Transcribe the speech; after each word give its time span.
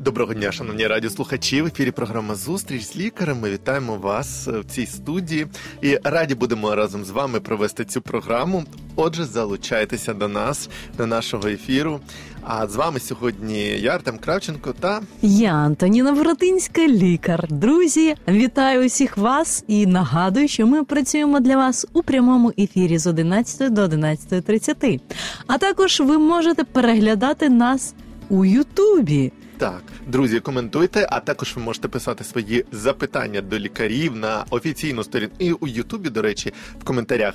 Доброго 0.00 0.34
дня, 0.34 0.52
шановні 0.52 0.86
радіослухачі. 0.86 1.62
В 1.62 1.66
ефірі 1.66 1.90
програма 1.90 2.34
Зустріч 2.34 2.82
з 2.82 2.96
лікарем. 2.96 3.40
Ми 3.40 3.50
вітаємо 3.50 3.96
вас 3.96 4.48
е, 4.48 4.58
в 4.58 4.64
цій 4.64 4.86
студії 4.86 5.46
і 5.82 5.98
раді 6.04 6.34
будемо 6.34 6.74
разом 6.74 7.04
з 7.04 7.10
вами 7.10 7.40
провести 7.40 7.84
цю 7.84 8.00
програму. 8.00 8.64
Отже, 8.96 9.24
залучайтеся 9.24 10.14
до 10.14 10.28
нас, 10.28 10.68
до 10.98 11.06
нашого 11.06 11.48
ефіру. 11.48 12.00
А 12.42 12.66
з 12.66 12.76
вами 12.76 13.00
сьогодні 13.00 13.62
я 13.62 13.94
Артем 13.94 14.18
Кравченко 14.18 14.74
та 14.80 15.00
Я 15.22 15.52
Антоніна 15.52 16.12
Воротинська, 16.12 16.86
лікар. 16.86 17.46
Друзі, 17.50 18.14
вітаю 18.28 18.86
усіх 18.86 19.16
вас 19.16 19.64
і 19.66 19.86
нагадую, 19.86 20.48
що 20.48 20.66
ми 20.66 20.84
працюємо 20.84 21.40
для 21.40 21.56
вас 21.56 21.86
у 21.92 22.02
прямому 22.02 22.52
ефірі 22.58 22.98
з 22.98 23.06
11 23.06 23.72
до 23.72 23.82
11.30. 23.82 25.00
А 25.46 25.58
також 25.58 26.00
ви 26.00 26.18
можете 26.18 26.64
переглядати 26.64 27.48
нас 27.48 27.94
у 28.28 28.44
Ютубі. 28.44 29.32
Так, 29.60 29.82
друзі, 30.06 30.40
коментуйте, 30.40 31.06
а 31.10 31.20
також 31.20 31.56
ви 31.56 31.62
можете 31.62 31.88
писати 31.88 32.24
свої 32.24 32.64
запитання 32.72 33.40
до 33.40 33.58
лікарів 33.58 34.16
на 34.16 34.44
офіційну 34.50 35.04
сторінку 35.04 35.36
і 35.38 35.52
у 35.52 35.66
Ютубі, 35.66 36.10
до 36.10 36.22
речі, 36.22 36.52
в 36.80 36.84
коментарях. 36.84 37.34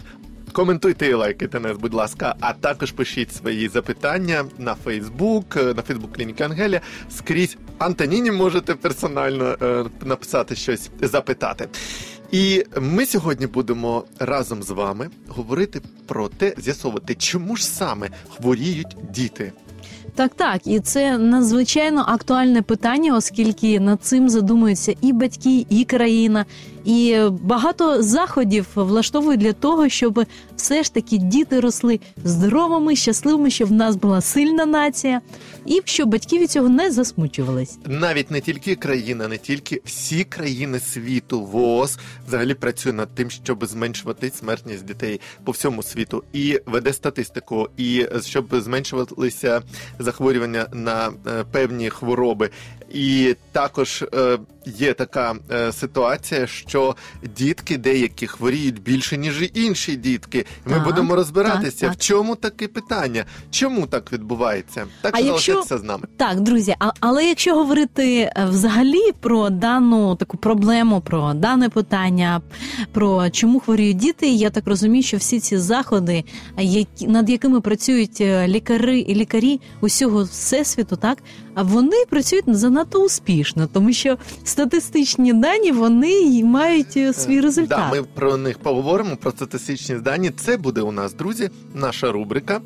Коментуйте 0.51 1.07
і 1.07 1.13
лайкайте 1.13 1.59
нас, 1.59 1.77
будь 1.77 1.93
ласка, 1.93 2.35
а 2.39 2.53
також 2.53 2.91
пишіть 2.91 3.35
свої 3.35 3.67
запитання 3.67 4.45
на 4.57 4.75
Фейсбук, 4.75 5.55
на 5.55 5.81
Фейсбук 5.81 6.13
Клініки 6.15 6.43
Ангелія. 6.43 6.81
Скрізь 7.09 7.57
Антоніні 7.77 8.31
можете 8.31 8.75
персонально 8.75 9.57
е, 9.61 9.85
написати 10.01 10.55
щось, 10.55 10.89
запитати. 11.01 11.67
І 12.31 12.63
ми 12.81 13.05
сьогодні 13.05 13.47
будемо 13.47 14.03
разом 14.19 14.63
з 14.63 14.69
вами 14.69 15.09
говорити 15.27 15.81
про 16.05 16.27
те, 16.27 16.53
з'ясовувати, 16.57 17.15
чому 17.15 17.55
ж 17.55 17.65
саме 17.65 18.09
хворіють 18.29 18.97
діти. 19.09 19.51
Так, 20.15 20.31
так, 20.35 20.67
і 20.67 20.79
це 20.79 21.17
надзвичайно 21.17 22.05
актуальне 22.07 22.61
питання, 22.61 23.15
оскільки 23.15 23.79
над 23.79 24.03
цим 24.03 24.29
задумуються 24.29 24.95
і 25.01 25.13
батьки, 25.13 25.65
і 25.69 25.85
країна, 25.85 26.45
і 26.85 27.17
багато 27.41 28.03
заходів 28.03 28.67
влаштовують 28.75 29.39
для 29.39 29.53
того, 29.53 29.89
щоб 29.89 30.25
все 30.55 30.83
ж 30.83 30.93
таки 30.93 31.17
діти 31.17 31.59
росли 31.59 31.99
здоровими, 32.23 32.95
щасливими, 32.95 33.49
щоб 33.49 33.69
в 33.69 33.71
нас 33.71 33.95
була 33.95 34.21
сильна 34.21 34.65
нація, 34.65 35.21
і 35.65 35.81
щоб 35.85 36.09
батьки 36.09 36.39
від 36.39 36.51
цього 36.51 36.69
не 36.69 36.91
засмучувались. 36.91 37.77
Навіть 37.85 38.31
не 38.31 38.41
тільки 38.41 38.75
країна, 38.75 39.27
не 39.27 39.37
тільки 39.37 39.81
всі 39.85 40.23
країни 40.23 40.79
світу, 40.79 41.41
ВООЗ 41.41 41.99
взагалі 42.27 42.53
працює 42.53 42.93
над 42.93 43.15
тим, 43.15 43.29
щоб 43.29 43.65
зменшувати 43.65 44.31
смертність 44.39 44.85
дітей 44.85 45.21
по 45.43 45.51
всьому 45.51 45.83
світу, 45.83 46.23
і 46.33 46.59
веде 46.65 46.93
статистику, 46.93 47.69
і 47.77 48.05
щоб 48.21 48.55
зменшувалися 48.55 49.61
захворювання 49.99 50.67
на 50.73 51.07
е, 51.07 51.43
певні 51.51 51.89
хвороби. 51.89 52.49
І 52.93 53.35
також 53.51 54.03
е, 54.13 54.37
є 54.65 54.93
така 54.93 55.35
е, 55.51 55.71
ситуація, 55.71 56.47
що 56.47 56.95
дітки 57.37 57.77
деякі 57.77 58.27
хворіють 58.27 58.81
більше 58.81 59.17
ніж 59.17 59.49
інші 59.53 59.95
дітки. 59.95 60.45
Ми 60.65 60.73
Так, 60.73 60.83
будемо 60.83 61.15
розбиратися, 61.15 61.85
так, 61.87 61.95
в 61.95 61.97
чому 61.97 62.35
таке 62.35 62.67
питання, 62.67 63.25
чому 63.51 63.87
так 63.87 64.11
відбувається. 64.13 64.85
Так 65.01 65.15
А 65.15 65.19
якщо- 65.19 65.53
залишайтеся 65.53 65.77
з 65.77 65.83
нами. 65.83 66.07
Так, 66.17 66.41
друзі, 66.41 66.75
а, 66.79 66.91
але 66.99 67.25
якщо 67.25 67.55
говорити 67.55 68.17
е, 68.19 68.45
взагалі 68.49 69.11
про 69.19 69.49
дану 69.49 70.15
таку 70.15 70.37
проблему, 70.37 71.01
про 71.01 71.33
дане 71.33 71.69
питання, 71.69 72.41
про 72.91 73.29
чому 73.29 73.59
хворіють 73.59 73.97
діти, 73.97 74.29
я 74.29 74.49
так 74.49 74.67
розумію, 74.67 75.03
що 75.03 75.17
всі 75.17 75.39
ці 75.39 75.57
заходи, 75.57 76.23
які 76.59 77.07
над 77.07 77.29
якими 77.29 77.61
працюють 77.61 78.21
лікари 78.21 78.99
і 78.99 79.15
лікарі 79.15 79.61
усього 79.81 80.23
всесвіту, 80.23 80.95
так 80.95 81.17
вони 81.55 81.97
працюють 82.09 82.47
занадто 82.75 83.05
успішно, 83.05 83.67
тому 83.67 83.93
що 83.93 84.17
статистичні 84.43 85.33
дані 85.33 85.71
вони 85.71 86.43
мають 86.43 86.97
е, 86.97 87.13
свій 87.13 87.41
результат. 87.41 87.79
Да, 87.79 87.89
ми 87.89 88.03
про 88.03 88.37
них 88.37 88.59
поговоримо, 88.59 89.15
про 89.15 89.31
статистичні 89.31 89.95
дані. 89.95 90.29
Це 90.29 90.57
буде 90.57 90.81
у 90.81 90.91
нас, 90.91 91.13
друзі, 91.13 91.49
наша 91.73 92.11
рубрика. 92.11 92.61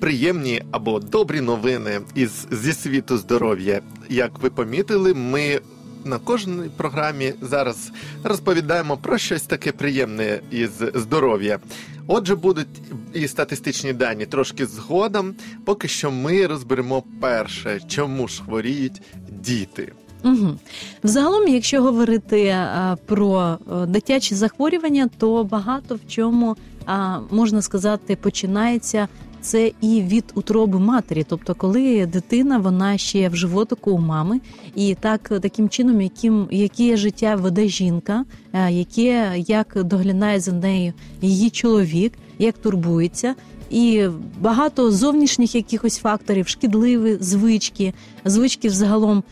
Приємні 0.00 0.62
або 0.70 1.00
добрі 1.00 1.40
новини 1.40 2.00
із 2.14 2.46
зі 2.50 2.72
світу 2.72 3.18
здоров'я. 3.18 3.80
Як 4.08 4.38
ви 4.42 4.50
помітили, 4.50 5.14
ми 5.14 5.60
на 6.04 6.18
кожній 6.18 6.70
програмі 6.76 7.32
зараз 7.40 7.92
розповідаємо 8.24 8.96
про 8.96 9.18
щось 9.18 9.42
таке 9.42 9.72
приємне 9.72 10.40
із 10.50 10.70
здоров'я. 10.94 11.58
Отже, 12.06 12.34
будуть 12.34 12.66
і 13.14 13.28
статистичні 13.28 13.92
дані 13.92 14.26
трошки 14.26 14.66
згодом. 14.66 15.34
Поки 15.64 15.88
що 15.88 16.10
ми 16.10 16.46
розберемо 16.46 17.02
перше, 17.20 17.80
чому 17.88 18.28
ж 18.28 18.42
хворіють 18.42 19.02
діти. 19.28 19.92
Угу. 20.24 20.58
Взагалом, 21.04 21.48
якщо 21.48 21.82
говорити 21.82 22.48
а, 22.48 22.96
про 23.06 23.58
е, 23.72 23.86
дитячі 23.86 24.34
захворювання, 24.34 25.08
то 25.18 25.44
багато 25.44 25.94
в 25.94 26.00
чому 26.08 26.56
а, 26.86 27.20
можна 27.30 27.62
сказати 27.62 28.16
починається. 28.16 29.08
Це 29.46 29.72
і 29.80 30.02
від 30.02 30.24
утроби 30.34 30.78
матері, 30.78 31.24
тобто, 31.28 31.54
коли 31.54 32.06
дитина 32.06 32.58
вона 32.58 32.98
ще 32.98 33.28
в 33.28 33.36
животику 33.36 33.90
у 33.90 33.98
мами, 33.98 34.40
і 34.74 34.96
так 35.00 35.32
таким 35.42 35.68
чином, 35.68 36.00
яким 36.00 36.48
яке 36.50 36.96
життя 36.96 37.34
веде 37.34 37.68
жінка, 37.68 38.24
е, 38.52 38.72
яке 38.72 39.34
як 39.38 39.84
доглядає 39.84 40.40
за 40.40 40.52
нею 40.52 40.92
її 41.22 41.50
чоловік, 41.50 42.12
як 42.38 42.58
турбується, 42.58 43.34
і 43.70 44.06
багато 44.40 44.90
зовнішніх 44.90 45.54
якихось 45.54 45.98
факторів, 45.98 46.48
шкідливі 46.48 47.16
звички, 47.20 47.94
звички 48.24 48.68
взагалом 48.68 49.22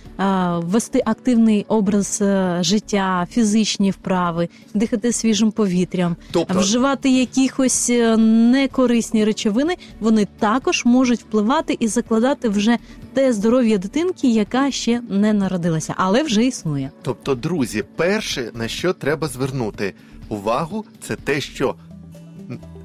вести 0.58 1.02
активний 1.04 1.64
образ 1.68 2.18
е, 2.22 2.58
життя, 2.60 3.26
фізичні 3.30 3.90
вправи, 3.90 4.48
дихати 4.74 5.12
свіжим 5.12 5.50
повітрям, 5.50 6.16
Тобто- 6.30 6.58
вживати 6.58 7.10
якихось 7.10 7.90
е, 7.90 8.16
некорисні 8.16 9.24
речовини, 9.24 9.74
вони 10.00 10.26
також 10.38 10.84
можуть 10.84 11.20
впливати 11.20 11.76
і 11.80 11.88
закладати 11.88 12.48
вже 12.48 12.78
те 13.14 13.32
здоров'я 13.32 13.78
дитинки, 13.78 14.28
яка 14.28 14.70
ще 14.70 15.00
не 15.08 15.32
народилася, 15.32 15.94
але 15.96 16.22
вже 16.22 16.44
існує. 16.44 16.90
Тобто, 17.02 17.34
друзі, 17.34 17.84
перше, 17.96 18.50
на 18.54 18.68
що 18.68 18.92
треба 18.92 19.28
звернути 19.28 19.94
увагу, 20.28 20.84
це 21.02 21.16
те, 21.16 21.40
що 21.40 21.74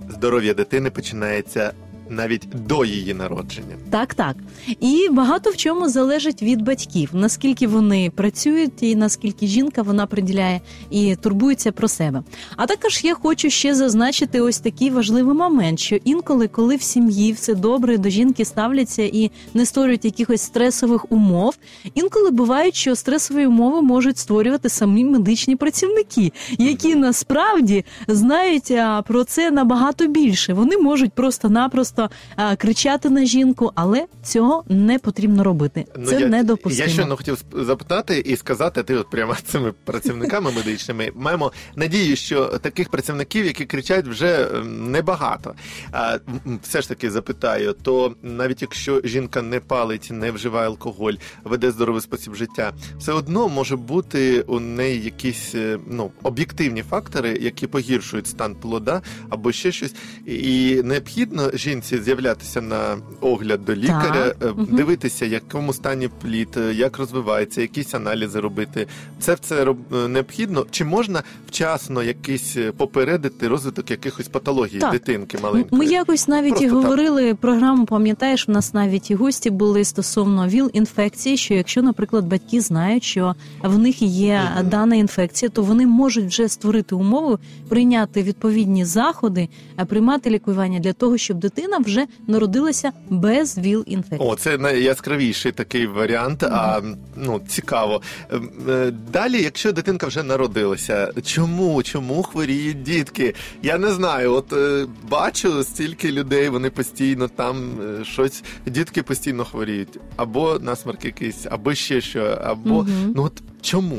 здоров'я 0.09 0.53
дитини 0.53 0.89
починається 0.89 1.73
навіть 2.09 2.47
до 2.67 2.85
її 2.85 3.13
народження. 3.13 3.75
Так, 3.89 4.13
так. 4.13 4.35
І 4.79 5.07
багато 5.11 5.49
в 5.49 5.57
чому 5.57 5.89
залежить 5.89 6.43
від 6.43 6.61
батьків, 6.61 7.09
наскільки 7.13 7.67
вони 7.67 8.11
працюють, 8.15 8.83
і 8.83 8.95
наскільки 8.95 9.47
жінка 9.47 9.81
вона 9.81 10.05
приділяє 10.05 10.61
і 10.89 11.15
турбується 11.15 11.71
про 11.71 11.87
себе. 11.87 12.23
А 12.55 12.65
також 12.65 13.03
я 13.03 13.15
хочу 13.15 13.49
ще 13.49 13.75
зазначити 13.75 14.41
ось 14.41 14.59
такий 14.59 14.89
важливий 14.89 15.33
момент, 15.33 15.79
що 15.79 15.95
інколи, 15.95 16.47
коли 16.47 16.75
в 16.75 16.81
сім'ї 16.81 17.31
все 17.31 17.55
добре 17.55 17.97
до 17.97 18.09
жінки 18.09 18.45
ставляться 18.45 19.01
і 19.03 19.31
не 19.53 19.65
створюють 19.65 20.05
якихось 20.05 20.41
стресових 20.41 21.11
умов, 21.11 21.57
інколи 21.93 22.31
бувають, 22.31 22.75
що 22.75 22.95
стресові 22.95 23.45
умови 23.45 23.81
можуть 23.81 24.17
створювати 24.17 24.69
самі 24.69 25.05
медичні 25.05 25.55
працівники, 25.55 26.31
які 26.57 26.95
насправді 26.95 27.85
знають 28.07 28.73
про 29.07 29.23
це 29.23 29.51
набагато 29.51 30.07
більше. 30.07 30.53
Вони 30.53 30.77
можуть 30.77 31.13
просто-напросто 31.13 31.98
а, 32.35 32.55
кричати 32.55 33.09
на 33.09 33.25
жінку, 33.25 33.71
але 33.75 34.05
цього 34.23 34.63
не 34.69 34.99
потрібно 34.99 35.43
робити. 35.43 35.85
Це 35.93 35.99
Ну, 35.99 36.19
я, 36.19 36.27
недопустимо. 36.27 36.87
Я 36.87 36.93
щойно 36.93 37.17
хотів 37.17 37.43
запитати 37.53 38.23
і 38.25 38.35
сказати, 38.35 38.83
ти 38.83 38.95
от 38.95 39.09
прямо 39.09 39.35
цими 39.45 39.73
працівниками 39.83 40.51
медичними 40.51 41.11
маємо 41.15 41.51
надію, 41.75 42.15
що 42.15 42.45
таких 42.45 42.89
працівників, 42.89 43.45
які 43.45 43.65
кричать, 43.65 44.07
вже 44.07 44.49
ем, 44.53 44.91
небагато. 44.91 45.53
А 45.91 46.17
все 46.63 46.81
ж 46.81 46.89
таки 46.89 47.11
запитаю, 47.11 47.75
то 47.81 48.15
навіть 48.23 48.61
якщо 48.61 49.01
жінка 49.03 49.41
не 49.41 49.59
палить, 49.59 50.07
не 50.11 50.31
вживає 50.31 50.67
алкоголь, 50.67 51.13
веде 51.43 51.71
здоровий 51.71 52.01
спосіб 52.01 52.35
життя, 52.35 52.73
все 52.97 53.13
одно 53.13 53.49
може 53.49 53.75
бути 53.75 54.41
у 54.41 54.59
неї 54.59 55.01
якісь 55.01 55.55
е, 55.55 55.79
ну 55.87 56.11
об'єктивні 56.23 56.83
фактори, 56.83 57.37
які 57.41 57.67
погіршують 57.67 58.27
стан 58.27 58.55
плода 58.55 59.01
або 59.29 59.51
ще 59.51 59.71
щось. 59.71 59.95
І 60.25 60.81
необхідно 60.83 61.51
жінці 61.53 61.88
віці 61.93 62.03
з'являтися 62.03 62.61
на 62.61 62.97
огляд 63.21 63.65
до 63.65 63.75
лікаря, 63.75 64.33
Так. 64.39 64.51
е, 64.59 64.65
дивитися, 64.75 65.25
в 65.27 65.31
якому 65.31 65.73
стані 65.73 66.09
плід, 66.21 66.47
е, 66.57 66.73
як 66.73 66.97
розвивається, 66.97 67.61
якісь 67.61 67.93
аналізи 67.93 68.39
робити. 68.39 68.87
Це 69.19 69.35
це 69.35 69.65
роб- 69.65 70.05
е, 70.05 70.07
необхідно. 70.07 70.65
Чи 70.71 70.85
можна 70.85 71.23
вчасно 71.47 72.03
якийсь 72.03 72.57
е, 72.57 72.71
попередити 72.71 73.47
розвиток 73.47 73.91
якихось 73.91 74.27
патологій 74.27 74.79
Так. 74.79 74.91
дитинки 74.91 75.37
маленької? 75.43 75.79
Ми 75.79 75.85
якось 75.85 76.27
навіть 76.27 76.49
Просто 76.49 76.65
і 76.65 76.69
так. 76.69 76.77
говорили 76.77 77.35
програму, 77.35 77.85
пам'ятаєш, 77.85 78.47
в 78.47 78.51
нас 78.51 78.73
навіть 78.73 79.11
і 79.11 79.15
гості 79.15 79.49
були 79.49 79.83
стосовно 79.85 80.47
ВІЛ-інфекції, 80.47 81.37
що 81.37 81.53
якщо, 81.53 81.81
наприклад, 81.81 82.25
батьки 82.25 82.61
знають, 82.61 83.03
що 83.03 83.35
в 83.63 83.77
них 83.77 84.01
є 84.01 84.41
Мгм. 84.55 84.69
дана 84.69 84.95
інфекція, 84.95 85.49
то 85.49 85.63
вони 85.63 85.87
можуть 85.87 86.25
вже 86.25 86.49
створити 86.49 86.95
умови, 86.95 87.37
прийняти 87.69 88.23
відповідні 88.23 88.85
заходи, 88.85 89.49
а 89.75 89.85
приймати 89.85 90.29
лікування 90.29 90.79
для 90.79 90.93
того, 90.93 91.17
щоб 91.17 91.37
дитина 91.39 91.68
вже 91.77 92.05
народилася 92.27 92.91
без 93.09 93.57
ВІЛ-інфекції. 93.57 94.29
О, 94.31 94.35
це 94.35 94.57
найяскравіший 94.57 95.51
такий 95.51 95.87
варіант. 95.87 96.43
А 96.43 96.81
ну 97.15 97.41
цікаво. 97.47 98.01
Ем, 98.31 98.49
е, 98.69 98.91
Далі, 99.13 99.41
якщо 99.41 99.71
дитинка 99.71 100.07
вже 100.07 100.23
народилася, 100.23 101.13
чому? 101.25 101.83
Чому 101.83 102.23
хворіють 102.23 102.83
дітки? 102.83 103.35
Я 103.63 103.77
не 103.77 103.91
знаю. 103.91 104.33
От 104.33 104.53
е, 104.53 104.85
бачу 105.09 105.63
стільки 105.63 106.11
людей, 106.11 106.49
вони 106.49 106.69
постійно 106.69 107.27
там 107.27 107.71
е, 108.01 108.05
щось. 108.05 108.43
Дітки 108.65 109.03
постійно 109.03 109.45
хворіють, 109.45 109.99
або 110.15 110.59
насморк 110.59 111.05
якийсь, 111.05 111.45
або 111.49 111.73
ще 111.73 112.01
що, 112.01 112.39
або 112.43 112.83
Мгм. 112.83 113.13
ну 113.15 113.23
от 113.23 113.33
чому? 113.61 113.97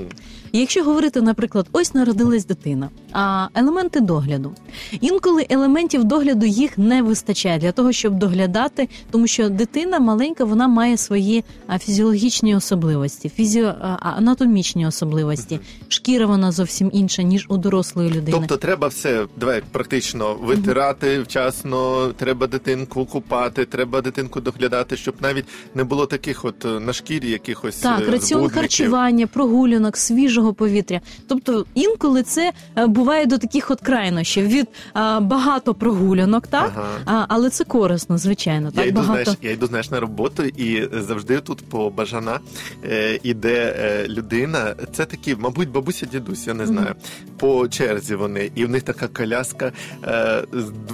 Якщо 0.52 0.84
говорити, 0.84 1.22
наприклад, 1.22 1.66
ось 1.72 1.94
народилась 1.94 2.46
дитина, 2.46 2.88
а 3.12 3.48
елементи 3.54 4.00
догляду. 4.00 4.52
Інколи 5.00 5.46
елементів 5.50 6.04
догляду 6.04 6.46
їх 6.46 6.78
не 6.78 7.02
вистачає 7.02 7.58
для 7.58 7.72
того, 7.72 7.92
щоб 7.92 8.18
доглядати, 8.18 8.88
тому 9.10 9.26
що 9.26 9.48
дитина 9.48 9.98
маленька, 9.98 10.44
вона 10.44 10.68
має 10.68 10.96
свої 10.96 11.44
фізіологічні 11.78 12.56
особливості, 12.56 13.28
фізіо 13.28 13.74
а, 13.80 13.96
анатомічні 14.16 14.86
особливості. 14.86 15.60
Шкіра 15.88 16.26
вона 16.26 16.52
зовсім 16.52 16.90
інша 16.92 17.22
ніж 17.22 17.46
у 17.48 17.56
дорослої 17.56 18.10
людини. 18.10 18.38
Тобто 18.38 18.56
треба 18.56 18.88
все 18.88 19.26
давай 19.36 19.62
практично 19.72 20.34
витирати 20.34 21.20
вчасно, 21.20 22.08
треба 22.16 22.46
дитинку 22.46 23.06
купати, 23.06 23.64
треба 23.64 24.00
дитинку 24.00 24.40
доглядати, 24.40 24.96
щоб 24.96 25.14
навіть 25.20 25.44
не 25.74 25.84
було 25.84 26.06
таких 26.06 26.44
от 26.44 26.64
е, 26.64 26.68
на 26.68 26.92
шкірі 26.92 27.30
якихось 27.30 27.76
Так, 27.76 28.00
е, 28.08 28.10
раціон 28.10 28.48
харчування, 28.48 29.26
прогулянок, 29.50 29.97
свіжого 29.97 30.55
повітря. 30.55 31.00
Тобто 31.29 31.67
інколи 31.75 32.23
це 32.23 32.52
е, 32.76 32.87
буває 32.87 33.26
до 33.26 33.38
таких 33.38 33.70
от 33.70 33.81
крайнощів 33.81 34.47
від 34.49 34.69
а, 34.93 35.20
багато 35.20 35.75
прогулянок, 35.75 36.47
так 36.47 36.73
Ага. 36.76 36.88
а, 37.06 37.25
але 37.29 37.50
це 37.50 37.64
корисно, 37.64 38.19
звичайно. 38.19 38.67
Я 38.67 38.81
Так 38.81 38.87
йду, 38.87 39.00
багато 39.00 39.25
знаєш, 39.25 39.38
я 39.43 39.50
йду 39.50 39.67
знаєш, 39.67 39.91
на 39.91 40.00
роботу, 40.00 40.43
і 40.43 40.88
завжди 40.93 41.41
тут 41.41 41.69
по 41.69 41.91
бажана 41.91 42.41
е, 42.85 43.19
іде 43.23 43.76
е, 43.79 44.08
людина. 44.08 44.75
Це 44.93 45.05
такі, 45.06 45.35
мабуть, 45.37 45.69
бабуся, 45.70 46.06
дідусь, 46.06 46.46
я 46.46 46.55
не 46.55 46.67
знаю. 46.67 46.94
По 47.38 47.69
черзі 47.69 48.14
вони, 48.14 48.50
і 48.55 48.64
в 48.64 48.70
них 48.70 48.82
така 48.82 49.08
коляска 49.08 49.73
е, 50.05 50.44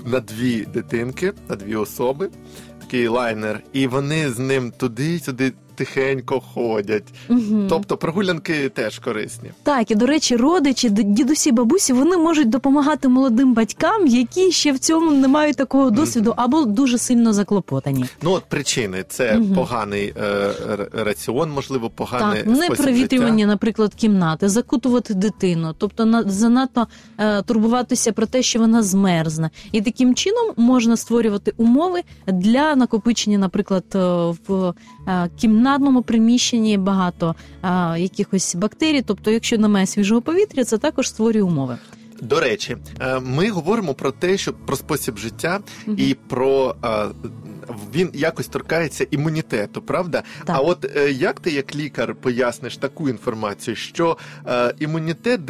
на 0.05 0.21
дві 0.21 0.67
дитинки, 0.75 1.33
на 1.49 1.57
дві 1.57 1.77
особи. 1.77 2.29
Такий 2.81 3.09
лайнер, 3.09 3.61
і 3.73 3.87
вони 3.87 4.31
з 4.31 4.39
ним 4.39 4.73
туди-сюди 4.79 5.53
тихенько 5.77 6.41
ходять. 6.41 7.05
Мгм. 7.29 7.67
Тобто 7.69 7.97
прогулянки 7.97 8.69
теж 8.69 8.99
корисні. 8.99 9.51
Так, 9.63 9.91
і 9.91 9.95
до 9.95 10.07
речі, 10.07 10.37
родичі, 10.37 10.91
дідусі, 10.91 11.53
бабусі, 11.53 11.93
вони 11.93 12.17
можуть 12.17 12.49
допомагати 12.49 13.09
молодим 13.09 13.55
батькам, 13.55 14.07
які 14.07 14.53
ще 14.53 14.73
в 14.73 14.79
цьому 14.79 15.11
не 15.11 15.29
мають 15.29 15.57
такого 15.57 15.91
досвіду, 15.91 16.35
або 16.37 16.65
дуже 16.65 16.99
сильно 16.99 17.33
заклопотані. 17.33 18.05
Ну 18.23 18.31
от 18.33 18.45
причини 18.45 19.05
це 19.09 19.37
Мгм. 19.37 19.55
поганий 19.55 20.15
е, 20.17 20.51
раціон, 20.93 21.51
можливо, 21.51 21.91
поганий 21.91 22.43
Так, 22.43 22.47
не 22.59 22.69
провітрювання, 22.69 23.47
наприклад, 23.47 23.95
кімнати, 23.95 24.49
закутувати 24.49 25.15
дитину, 25.15 25.75
тобто 25.79 26.05
на 26.05 26.23
занадто 26.23 26.87
е, 27.19 27.43
турбуватися 27.43 28.13
про 28.13 28.27
те, 28.27 28.43
що 28.43 28.59
вона 28.59 28.83
змерзне, 28.83 29.51
і 29.73 29.81
таким 29.83 30.15
чином 30.15 30.53
можна 30.57 30.97
створювати 30.97 31.53
умови 31.57 32.01
для 32.27 32.77
накопичення, 32.77 33.39
наприклад, 33.39 33.85
е, 33.95 33.99
в 34.49 34.75
е, 35.73 35.75
одному 35.75 36.03
приміщенні 36.03 36.79
багато 36.79 37.35
а, 37.63 37.97
якихось 37.99 38.55
бактерій. 38.55 39.03
Тобто, 39.03 39.31
якщо 39.31 39.59
немає 39.59 39.87
свіжого 39.87 40.23
повітря, 40.23 40.65
це 40.65 40.79
також 40.79 41.09
створює 41.09 41.43
умови. 41.43 41.79
До 42.23 42.41
речі, 42.41 42.77
е, 43.01 43.21
ми 43.21 43.51
говоримо 43.51 43.95
про 43.95 44.11
те, 44.11 44.37
що 44.37 44.53
про 44.53 44.77
спосіб 44.77 45.19
життя 45.19 45.61
Мгм. 45.87 45.97
і 45.99 46.15
про 46.15 46.75
е, 46.85 46.89
він 47.95 48.11
якось 48.15 48.47
торкається 48.49 49.07
імунітету, 49.11 49.83
правда? 49.83 50.23
Так. 50.45 50.57
А 50.57 50.61
от 50.61 50.97
е, 50.97 51.11
як 51.13 51.41
ти, 51.41 51.51
як 51.51 51.75
лікар, 51.75 52.15
поясниш 52.15 52.77
таку 52.77 53.09
інформацію, 53.09 53.77
що 53.77 54.19
е, 54.47 54.75
імунітет 54.79 55.41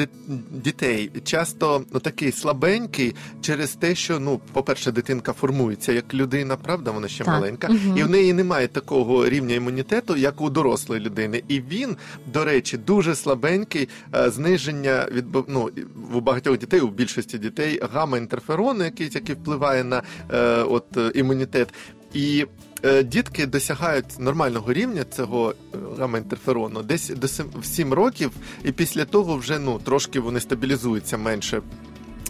дітей 0.51 1.11
часто 1.25 1.83
ну, 1.93 2.01
такий 2.01 2.33
слабенький 2.33 3.15
через 3.41 3.71
те, 3.71 3.95
що 3.95 4.21
ну, 4.21 4.41
по-перше, 4.53 4.93
дитинка 4.93 5.33
формується 5.33 5.93
як 5.93 6.15
людина, 6.15 6.57
правда, 6.57 6.91
вона 6.91 7.09
ще 7.09 7.25
Так. 7.25 7.35
маленька, 7.35 7.69
Мгм. 7.69 7.99
і 7.99 8.03
в 8.03 8.11
неї 8.11 8.33
немає 8.33 8.69
такого 8.69 9.29
рівня 9.29 9.55
імунітету, 9.55 10.17
як 10.17 10.41
у 10.41 10.51
дорослої 10.51 11.01
людини. 11.01 11.43
І 11.49 11.61
він, 11.61 11.97
до 12.33 12.45
речі, 12.45 12.79
дуже 12.79 13.15
слабенький 13.15 13.89
е, 14.15 14.31
зниження 14.31 15.09
від 15.13 15.25
ну, 15.49 15.71
у 16.15 16.21
багатьох 16.21 16.59
дітей, 16.59 16.81
у 16.81 16.89
більшості 16.89 17.39
дітей, 17.39 17.81
гамма 17.93 18.19
інтерферону, 18.19 18.85
який, 18.85 19.11
який 19.13 19.35
впливає 19.35 19.85
на 19.85 20.03
е, 20.33 20.63
от, 20.63 20.97
е, 20.97 21.13
імунітет. 21.15 21.69
І 22.17 22.47
е, 22.85 23.03
дітки 23.03 23.47
досягають 23.47 24.19
нормального 24.19 24.73
рівня 24.73 25.05
цього 25.05 25.55
е, 25.75 25.77
гамма-інтерферону 25.99 26.83
десь 26.83 27.09
до 27.09 27.29
7, 27.29 27.47
в 27.61 27.65
7 27.65 27.93
років, 27.93 28.31
і 28.65 28.73
після 28.73 29.05
того 29.05 29.37
вже 29.37 29.59
ну, 29.59 29.79
трошки 29.85 30.21
вони 30.21 30.41
стабілізуються 30.41 31.19
менше. 31.19 31.63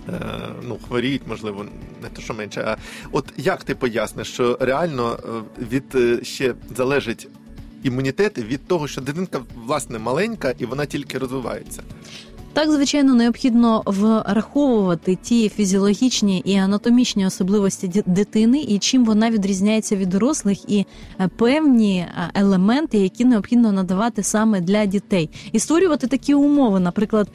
е, 0.08 0.20
Ну, 0.62 0.78
хворіють, 0.88 1.22
можливо, 1.28 1.66
не 2.02 2.08
те, 2.08 2.22
що 2.22 2.34
менше. 2.34 2.64
А 2.66 2.76
от 3.12 3.32
як 3.36 3.64
ти 3.64 3.74
поясниш, 3.74 4.28
що 4.28 4.58
реально 4.60 5.18
е, 5.58 5.64
від 5.70 6.24
ще 6.26 6.54
залежить 6.76 7.28
імунітет 7.82 8.38
від 8.38 8.66
того, 8.66 8.88
що 8.88 9.00
дитинка 9.00 9.40
власне 9.66 9.98
маленька 9.98 10.54
і 10.58 10.64
вона 10.66 10.86
тільки 10.86 11.18
розвивається. 11.18 11.82
Так, 12.56 12.70
звичайно, 12.70 13.14
необхідно 13.14 13.82
враховувати 13.86 15.18
ті 15.22 15.48
фізіологічні 15.48 16.42
і 16.44 16.56
анатомічні 16.56 17.26
особливості 17.26 18.02
дитини, 18.06 18.64
і 18.68 18.78
чим 18.78 19.04
вона 19.04 19.30
відрізняється 19.30 19.96
від 19.96 20.08
дорослих, 20.08 20.70
і 20.70 20.86
е, 21.20 21.28
певні 21.36 21.98
е, 21.98 22.30
елементи, 22.34 22.98
які 22.98 23.24
необхідно 23.24 23.72
надавати 23.72 24.22
саме 24.22 24.60
для 24.60 24.86
дітей, 24.86 25.30
і 25.52 25.58
створювати 25.58 26.06
такі 26.06 26.34
умови, 26.34 26.80
наприклад, 26.80 27.28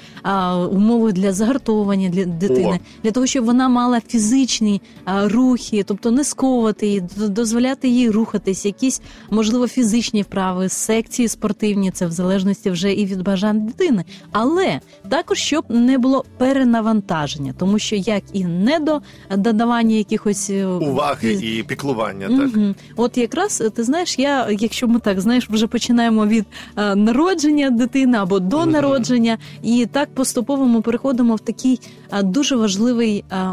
умови 0.72 1.12
для 1.12 1.34
загартовування 1.34 2.10
для 2.10 2.26
дитини, 2.26 2.80
для 3.04 3.12
того, 3.12 3.26
щоб 3.26 3.46
вона 3.46 3.70
мала 3.70 4.02
фізичні 4.08 4.82
рухи, 5.24 5.84
тобто 5.84 6.12
не 6.12 6.24
сковувати 6.24 6.88
її, 6.88 7.04
дозволяти 7.18 7.88
їй 7.88 8.10
рухатись, 8.10 8.66
якісь 8.66 9.02
можливо 9.30 9.68
фізичні 9.68 10.22
вправи, 10.22 10.70
секції 10.70 11.28
спортивні, 11.28 11.92
це 11.92 12.06
в 12.06 12.12
залежності 12.12 12.70
вже 12.70 12.94
і 12.94 13.06
від 13.06 13.22
бажань 13.22 13.66
дитини, 13.66 14.06
але 14.32 14.80
також 15.12 15.38
щоб 15.38 15.66
не 15.69 15.98
було 15.98 16.25
перенавантаження, 16.38 17.54
тому 17.58 17.80
що 17.80 17.96
як 17.96 18.24
і 18.34 18.46
не 18.46 18.80
до 18.80 19.02
додавання 19.38 19.96
якихось 19.96 20.50
е, 20.50 20.65
Уваги 20.65 21.34
і 21.34 21.63
піклування, 21.63 22.27
так. 22.27 22.56
Мгм. 22.56 22.75
От 22.96 23.18
якраз 23.18 23.62
е, 23.62 23.70
ти 23.70 23.84
знаєш, 23.84 24.20
я, 24.20 24.48
якщо 24.60 24.88
ми 24.88 25.00
так 25.00 25.22
знаєш, 25.22 25.50
вже 25.50 25.68
починаємо 25.68 26.25
від 26.27 26.46
е, 26.77 26.96
народження 26.96 27.70
дитини 27.70 28.18
або 28.18 28.39
до 28.39 28.60
Мгм. 28.60 28.72
народження, 28.72 29.38
і 29.63 29.86
так 29.91 30.13
поступово 30.13 30.65
ми 30.65 30.82
переходимо 30.82 31.36
в 31.36 31.39
такий 31.39 31.80
е, 32.12 32.24
дуже 32.24 32.56
важливий 32.56 33.24
е, 33.32 33.51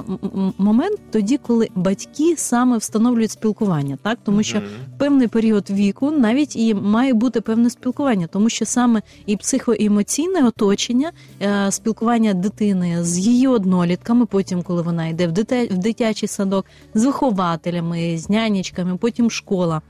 момент, 0.58 1.00
тоді, 1.10 1.38
коли 1.38 1.68
батьки 1.74 2.34
саме 2.36 2.78
встановлюють 2.78 3.30
спілкування, 3.30 3.98
так 4.02 4.18
тому 4.24 4.42
що 4.42 4.58
Мгм. 4.58 4.66
певний 4.98 5.28
період 5.28 5.70
віку 5.70 6.10
навіть 6.10 6.56
і 6.56 6.74
має 6.74 7.14
бути 7.14 7.40
певне 7.40 7.70
спілкування, 7.70 8.26
тому 8.26 8.48
що 8.48 8.64
саме 8.64 9.02
і 9.26 9.36
психоемоційне 9.36 10.46
оточення, 10.46 11.12
е, 11.40 11.47
спілкування 11.70 12.34
дитини 12.34 13.04
з 13.04 13.18
її 13.18 13.48
однолітками, 13.48 14.26
потім, 14.26 14.62
коли 14.62 14.82
вона 14.82 15.06
йде 15.06 15.26
в 15.26 15.32
в 15.70 15.78
дитячий 15.78 16.28
садок, 16.28 16.66
з 16.94 17.04
вихователями, 17.04 18.18
з 18.18 18.30
нянечками, 18.30 18.96
потім 18.96 19.30
школа, 19.30 19.82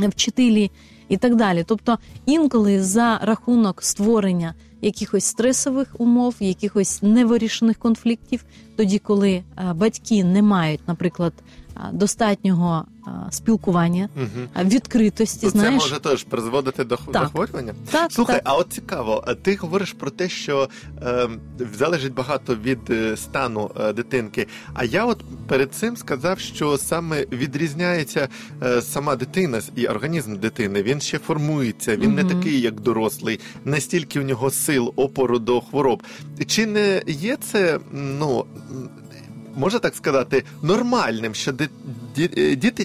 е, 0.00 0.08
вчителі 0.08 0.70
і 1.08 1.16
так 1.16 1.36
далі. 1.36 1.64
Тобто 1.66 1.98
інколи 2.26 2.82
за 2.82 3.18
рахунок 3.22 3.82
створення 3.82 4.54
якихось 4.82 5.24
стресових 5.24 5.94
умов, 5.98 6.34
якихось 6.40 7.02
невирішених 7.02 7.78
конфліктів, 7.78 8.44
тоді, 8.76 8.98
коли 8.98 9.30
е, 9.30 9.44
батьки 9.72 10.24
не 10.24 10.42
мають, 10.42 10.80
наприклад, 10.88 11.32
достатнього 11.92 12.84
спілкування, 13.30 14.08
Угу. 14.16 14.64
відкритості. 14.64 15.46
То 15.46 15.58
це 15.58 15.70
може 15.70 16.00
теж 16.00 16.24
призводити 16.24 16.84
до 16.84 16.96
Так. 16.96 17.06
захворювання? 17.12 17.74
так, 17.90 18.12
Слухай, 18.12 18.36
так. 18.36 18.42
а 18.46 18.56
от 18.56 18.72
цікаво, 18.72 19.24
ти 19.42 19.56
говориш 19.56 19.92
про 19.92 20.10
те, 20.10 20.28
що 20.28 20.68
е, 21.02 21.28
залежить 21.78 22.14
багато 22.14 22.54
від 22.54 22.78
е, 22.90 23.16
стану 23.16 23.70
е, 23.80 23.92
дитинки. 23.92 24.46
А 24.74 24.84
я 24.84 25.04
от 25.04 25.24
перед 25.48 25.74
цим 25.74 25.96
сказав, 25.96 26.38
що 26.38 26.78
саме 26.78 27.26
відрізняється 27.32 28.28
е, 28.62 28.82
сама 28.82 29.16
дитина 29.16 29.60
і 29.76 29.86
організм 29.86 30.36
дитини. 30.36 30.82
Він 30.82 31.00
ще 31.00 31.18
формується, 31.18 31.96
він 31.96 32.14
не 32.14 32.24
такий, 32.24 32.60
як 32.60 32.80
дорослий, 32.80 33.40
не 33.64 33.80
стільки 33.80 34.20
у 34.20 34.22
нього 34.22 34.50
сил 34.50 34.92
опору 34.96 35.38
до 35.38 35.60
хвороб. 35.60 36.02
Чи 36.46 36.66
не 36.66 37.02
є 37.06 37.36
це, 37.36 37.78
ну. 37.92 38.44
Можна 39.60 39.78
так 39.78 39.94
сказати, 39.94 40.44
нормальним, 40.62 41.34
що 41.34 41.52
е, 42.18 42.56
діти 42.56 42.84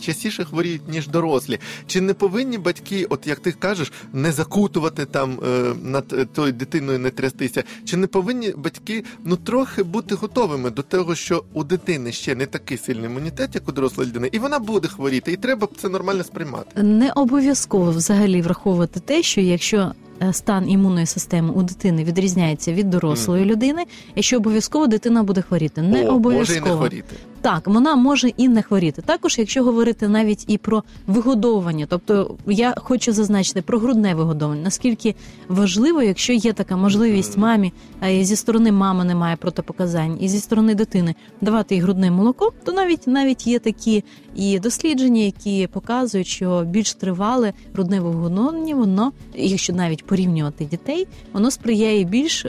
частіше 0.00 0.44
хворіють, 0.44 0.88
ніж 0.88 1.08
дорослі. 1.08 1.58
Чи 1.86 2.00
не 2.00 2.14
повинні 2.14 2.58
батьки, 2.58 3.06
от 3.10 3.26
як 3.26 3.38
ти 3.38 3.52
кажеш, 3.52 3.92
не 4.12 4.32
закутувати 4.32 5.04
там 5.04 5.38
е, 5.46 5.74
над 5.82 6.04
е, 6.12 6.24
тою 6.24 6.52
дитиною, 6.52 6.98
не 6.98 7.10
трястися? 7.10 7.64
Чи 7.84 7.96
не 7.96 8.06
повинні 8.06 8.52
батьки 8.56 9.04
ну 9.24 9.36
трохи 9.36 9.82
бути 9.82 10.14
готовими 10.14 10.70
до 10.70 10.82
того, 10.82 11.14
що 11.14 11.44
у 11.52 11.64
дитини 11.64 12.12
ще 12.12 12.34
не 12.34 12.46
такий 12.46 12.78
сильний 12.78 13.06
імунітет, 13.06 13.54
як 13.54 13.68
у 13.68 13.72
дорослої 13.72 14.08
людини, 14.08 14.28
і 14.32 14.38
вона 14.38 14.58
буде 14.58 14.88
хворіти, 14.88 15.32
і 15.32 15.36
треба 15.36 15.68
це 15.76 15.88
нормально 15.88 16.24
сприймати? 16.24 16.82
Не 16.82 17.12
обов'язково 17.12 17.90
взагалі 17.90 18.42
враховувати 18.42 19.00
те, 19.00 19.22
що 19.22 19.40
якщо 19.40 19.92
стан 20.32 20.70
імунної 20.70 21.06
системи 21.06 21.52
у 21.52 21.62
дитини 21.62 22.04
відрізняється 22.04 22.72
від 22.72 22.90
дорослої 22.90 23.44
людини, 23.44 23.84
і 24.14 24.22
що 24.22 24.36
обов'язково 24.36 24.86
дитина 24.86 25.22
буде 25.22 25.42
хворіти. 25.42 25.82
Не 25.82 26.08
О, 26.08 26.18
може 26.18 26.56
і 26.56 26.60
не 26.60 26.70
хворіти. 26.70 27.16
Так, 27.44 27.66
вона 27.66 27.96
може 27.96 28.28
і 28.28 28.48
не 28.48 28.62
хворіти. 28.62 29.02
Також, 29.02 29.38
якщо 29.38 29.64
говорити 29.64 30.08
навіть 30.08 30.44
і 30.48 30.58
про 30.58 30.82
вигодовування, 31.06 31.86
тобто 31.88 32.36
я 32.46 32.74
хочу 32.76 33.12
зазначити 33.12 33.62
про 33.62 33.78
грудне 33.78 34.14
вигодовування, 34.14 34.62
наскільки 34.62 35.14
важливо, 35.48 36.02
якщо 36.02 36.32
є 36.32 36.52
така 36.52 36.76
можливість 36.76 37.38
мамі, 37.38 37.72
а 38.00 38.08
і 38.08 38.24
зі 38.24 38.36
сторони 38.36 38.72
мами 38.72 39.04
немає 39.04 39.36
протипоказань, 39.36 40.16
і 40.20 40.28
зі 40.28 40.40
сторони 40.40 40.74
дитини 40.74 41.14
давати 41.40 41.74
їй 41.74 41.80
грудне 41.80 42.10
молоко, 42.10 42.52
то 42.64 42.72
навіть 42.72 43.06
навіть 43.06 43.46
є 43.46 43.58
такі 43.58 44.04
і 44.34 44.58
дослідження, 44.58 45.22
які 45.22 45.68
показують, 45.72 46.26
що 46.26 46.64
більш 46.66 46.94
тривале 46.94 47.52
грудне 47.74 48.00
вигодовування, 48.00 48.74
воно, 48.74 49.12
якщо 49.34 49.72
навіть 49.72 50.06
порівнювати 50.06 50.64
дітей, 50.64 51.06
воно 51.32 51.50
сприяє 51.50 52.04
більш. 52.04 52.46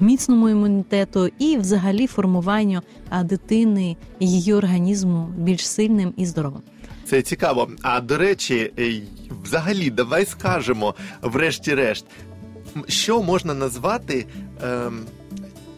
Міцному 0.00 0.48
імунітету 0.48 1.28
і 1.38 1.56
взагалі 1.56 2.06
формуванню 2.06 2.80
дитини 3.24 3.96
її 4.20 4.54
організму 4.54 5.28
більш 5.38 5.68
сильним 5.68 6.14
і 6.16 6.26
здоровим. 6.26 6.62
Це 7.04 7.22
цікаво. 7.22 7.70
А 7.82 8.00
до 8.00 8.18
речі, 8.18 8.72
е, 8.78 9.00
взагалі, 9.44 9.90
давай 9.90 10.26
скажемо, 10.26 10.94
врешті-решт, 11.22 12.06
що 12.88 13.22
можна 13.22 13.54
назвати 13.54 14.26
ем, 14.62 15.00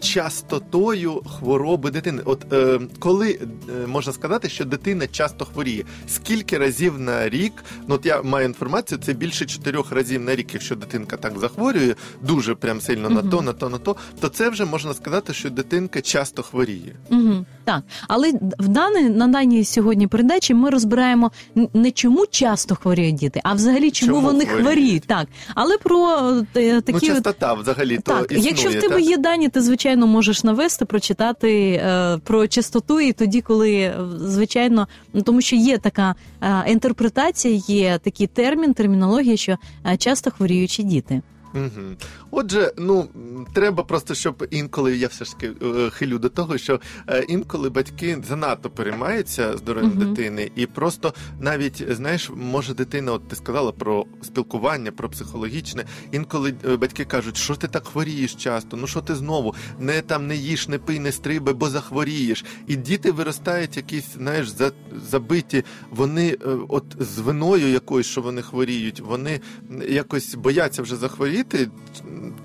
частотою 0.05 1.13
хвороби 1.13 1.91
дитини? 1.91 2.23
От 2.25 2.53
е, 2.53 2.81
коли 2.99 3.39
е, 3.85 3.87
можна 3.87 4.13
сказати, 4.13 4.49
що 4.49 4.65
дитина 4.65 5.07
часто 5.07 5.45
хворіє? 5.45 5.85
Скільки 6.09 6.59
разів 6.59 7.01
на 7.01 7.29
рік? 7.29 7.53
Ну, 7.89 7.95
от 7.95 8.07
я 8.07 8.23
маю 8.23 8.47
інформацію, 8.47 8.99
це 9.05 9.13
більше 9.13 9.45
чотирьох 9.47 9.93
разів 9.93 10.21
на 10.21 10.37
рік, 10.37 10.55
якщо 10.55 10.77
дитинка 10.77 11.17
так 11.17 11.39
захворює, 11.39 11.95
дуже 12.23 12.55
прям 12.55 12.81
сильно 12.81 13.11
на 13.11 13.23
то, 13.23 13.43
на 13.43 13.53
то, 13.53 13.69
на 13.69 13.79
то, 13.79 13.97
то 14.21 14.29
це 14.29 14.49
вже 14.51 14.65
можна 14.65 14.95
сказати, 14.95 15.35
що 15.35 15.51
дитинка 15.51 16.01
часто 16.01 16.43
хворіє. 16.43 16.97
Угу, 17.11 17.45
так, 17.65 17.83
але 18.09 18.33
в 18.59 18.69
даній 18.69 19.09
на 19.09 19.29
даній 19.29 19.65
сьогодні 19.65 20.07
передачі 20.07 20.55
ми 20.55 20.71
розбираємо 20.71 21.33
не 21.75 21.91
чому 21.91 22.27
часто 22.27 22.75
хворіють 22.75 23.15
діти, 23.15 23.41
а 23.45 23.55
взагалі 23.55 23.91
чому, 23.91 24.13
Чому 24.13 24.27
вони 24.27 24.45
хворіють? 24.47 24.67
хворіють. 24.67 25.05
Так, 25.07 25.29
але 25.55 25.79
про 25.79 26.19
е, 26.57 26.81
такі 26.81 26.93
ну, 26.93 26.97
от- 26.97 27.03
частота 27.03 27.55
взагалі 27.55 27.97
то 27.97 28.03
так, 28.13 28.33
існує, 28.33 28.49
якщо 28.49 28.69
в 28.69 28.73
тебе 28.73 28.95
так? 28.95 29.05
є 29.05 29.17
дані, 29.17 29.49
ти 29.49 29.61
звичайно 29.61 29.94
можеш 29.97 30.45
навести, 30.45 30.85
прочитати 30.85 31.73
е, 31.73 32.19
про 32.25 32.47
чистоту 32.47 33.01
і 33.01 33.13
тоді, 33.13 33.41
коли 33.41 33.75
е, 33.75 33.95
звичайно, 34.17 34.89
ну 35.13 35.23
тому 35.23 35.41
що 35.41 35.57
є 35.57 35.79
така 35.79 36.15
е, 36.43 36.65
інтерпретація, 36.67 37.61
є 37.67 37.99
такий 37.99 38.27
термін, 38.27 38.75
термінологія, 38.75 39.37
що 39.37 39.57
часто 39.99 40.31
хворіючі 40.31 40.83
діти. 40.83 41.23
Угу. 41.55 41.97
Отже, 42.31 42.73
ну 42.79 43.09
треба 43.55 43.83
просто, 43.83 44.15
щоб 44.15 44.47
інколи 44.51 44.97
я 44.97 45.09
все 45.09 45.25
ж 45.25 45.33
таки 45.33 45.53
е, 45.63 45.91
хилю 45.91 46.19
до 46.19 46.29
того, 46.29 46.59
що 46.59 46.81
е, 47.09 47.25
інколи 47.29 47.71
батьки 47.71 48.19
занадто 48.29 48.71
переймаються 48.71 49.57
здоров'ям 49.57 49.93
Мгм. 49.97 50.15
дитини, 50.15 50.51
і 50.57 50.67
просто 50.67 51.15
навіть 51.41 51.93
знаєш, 51.95 52.31
може 52.37 52.75
дитина, 52.75 53.13
от 53.13 53.29
ти 53.29 53.37
сказала 53.37 53.73
про 53.73 54.07
спілкування, 54.23 54.93
про 54.93 55.09
психологічне. 55.09 55.85
Інколи 56.13 56.55
е, 56.65 56.77
батьки 56.77 57.05
кажуть, 57.05 57.37
що 57.37 57.55
ти 57.55 57.69
так 57.69 57.87
хворієш 57.87 58.35
часто, 58.35 58.77
ну 58.77 58.87
що 58.87 59.01
ти 59.01 59.15
знову 59.15 59.55
не 59.79 60.01
там 60.01 60.27
не 60.27 60.37
їж, 60.37 60.69
не 60.69 60.79
пий, 60.79 60.99
не 60.99 61.13
стриби, 61.13 61.53
бо 61.53 61.69
захворієш. 61.69 62.45
І 62.67 62.77
діти 62.77 63.13
виростають 63.13 63.77
якісь, 63.77 64.15
знаєш, 64.15 64.49
за, 64.49 64.73
забиті. 65.11 65.65
Вони 65.91 66.37
от 66.69 66.85
з 66.99 67.19
виною 67.19 67.69
якоюсь, 67.69 68.07
що 68.07 68.21
вони 68.21 68.43
хворіють, 68.43 69.01
вони 69.01 69.41
якось 69.89 70.35
бояться 70.35 70.83
вже 70.83 70.97
захворіти. 70.97 71.44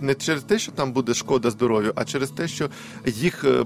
Не 0.02 0.14
через 0.16 0.44
те, 0.44 0.60
що 0.60 0.72
там 0.72 0.92
буде 0.94 1.14
шкода 1.14 1.50
здоров'ю, 1.52 1.92
а 1.96 2.06
через 2.06 2.30
те, 2.30 2.48
що 2.48 2.70
їх, 3.06 3.44
е, 3.44 3.66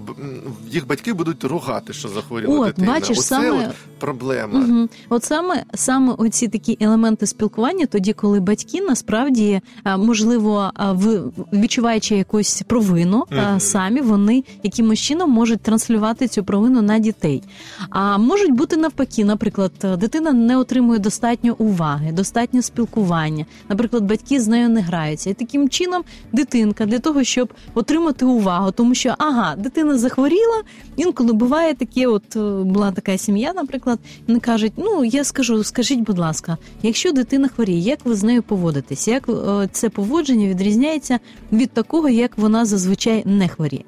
їх 0.70 0.88
батьки 0.88 1.14
будуть 1.14 1.44
ругати, 1.44 1.94
що 1.94 2.10
захворіла 2.10 2.60
От, 2.60 2.66
дитина. 2.68 2.88
бачиш, 2.88 3.18
Оце 3.18 3.22
саме- 3.36 3.68
от 3.68 3.76
проблема. 4.00 4.60
Угу. 4.60 4.90
От 5.10 5.24
саме 5.24 5.64
саме 5.74 6.14
оці 6.18 6.48
такі 6.48 6.78
елементи 6.82 7.28
спілкування, 7.28 7.86
тоді, 7.86 8.14
коли 8.14 8.40
батьки 8.40 8.82
насправді 8.82 9.62
можливо 9.98 10.72
в 10.80 11.22
відчуваючи 11.54 12.16
якусь 12.16 12.62
провину, 12.68 13.24
Мгм. 13.32 13.60
самі 13.60 14.02
вони 14.02 14.44
якимось 14.64 15.00
чином 15.00 15.32
можуть 15.32 15.62
транслювати 15.62 16.28
цю 16.28 16.44
провину 16.44 16.82
на 16.82 17.00
дітей. 17.00 17.44
А 17.90 18.18
можуть 18.18 18.52
бути 18.52 18.78
навпаки, 18.78 19.26
наприклад, 19.26 19.72
дитина 19.98 20.32
не 20.34 20.58
отримує 20.58 21.00
достатньо 21.00 21.56
уваги, 21.58 22.12
достатньо 22.12 22.62
спілкування. 22.62 23.46
Наприклад, 23.70 24.04
батьки 24.04 24.40
з 24.42 24.48
нею 24.48 24.70
не 24.70 24.82
граються, 24.82 25.23
і 25.30 25.34
таким 25.34 25.70
чином 25.70 26.04
дитинка 26.32 26.86
для 26.86 27.00
того, 27.00 27.24
щоб 27.24 27.54
отримати 27.74 28.26
увагу, 28.26 28.72
тому 28.72 28.96
що 28.96 29.16
ага, 29.18 29.56
дитина 29.56 29.98
захворіла. 29.98 30.64
Інколи 30.96 31.34
буває 31.34 31.74
таке, 31.74 32.08
от 32.08 32.36
е, 32.36 32.40
була 32.64 32.92
така 32.92 33.18
сім'я, 33.18 33.54
наприклад, 33.54 34.00
вони 34.28 34.40
кажуть: 34.40 34.74
ну 34.78 35.06
я 35.06 35.24
скажу, 35.24 35.64
скажіть, 35.64 36.00
будь 36.00 36.20
ласка, 36.20 36.58
якщо 36.82 37.12
дитина 37.12 37.48
хворіє, 37.48 37.80
як 37.80 38.00
ви 38.06 38.16
з 38.16 38.24
нею 38.24 38.44
поводитесь? 38.44 39.08
Як 39.08 39.30
е, 39.30 39.70
це 39.72 39.90
поводження 39.90 40.48
відрізняється 40.48 41.20
від 41.52 41.72
такого, 41.72 42.10
як 42.10 42.38
вона 42.38 42.66
зазвичай 42.66 43.24
не 43.26 43.48
хворіє? 43.48 43.84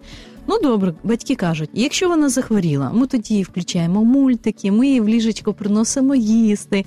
Ну 0.47 0.59
добре, 0.63 0.93
батьки 1.03 1.35
кажуть, 1.35 1.69
якщо 1.73 2.09
вона 2.09 2.29
захворіла, 2.29 2.91
ми 2.93 3.07
тоді 3.07 3.43
включаємо 3.43 4.03
мультики, 4.03 4.71
ми 4.71 4.87
їй 4.87 5.01
в 5.01 5.09
ліжечко 5.09 5.53
приносимо 5.53 6.15
їсти, 6.15 6.85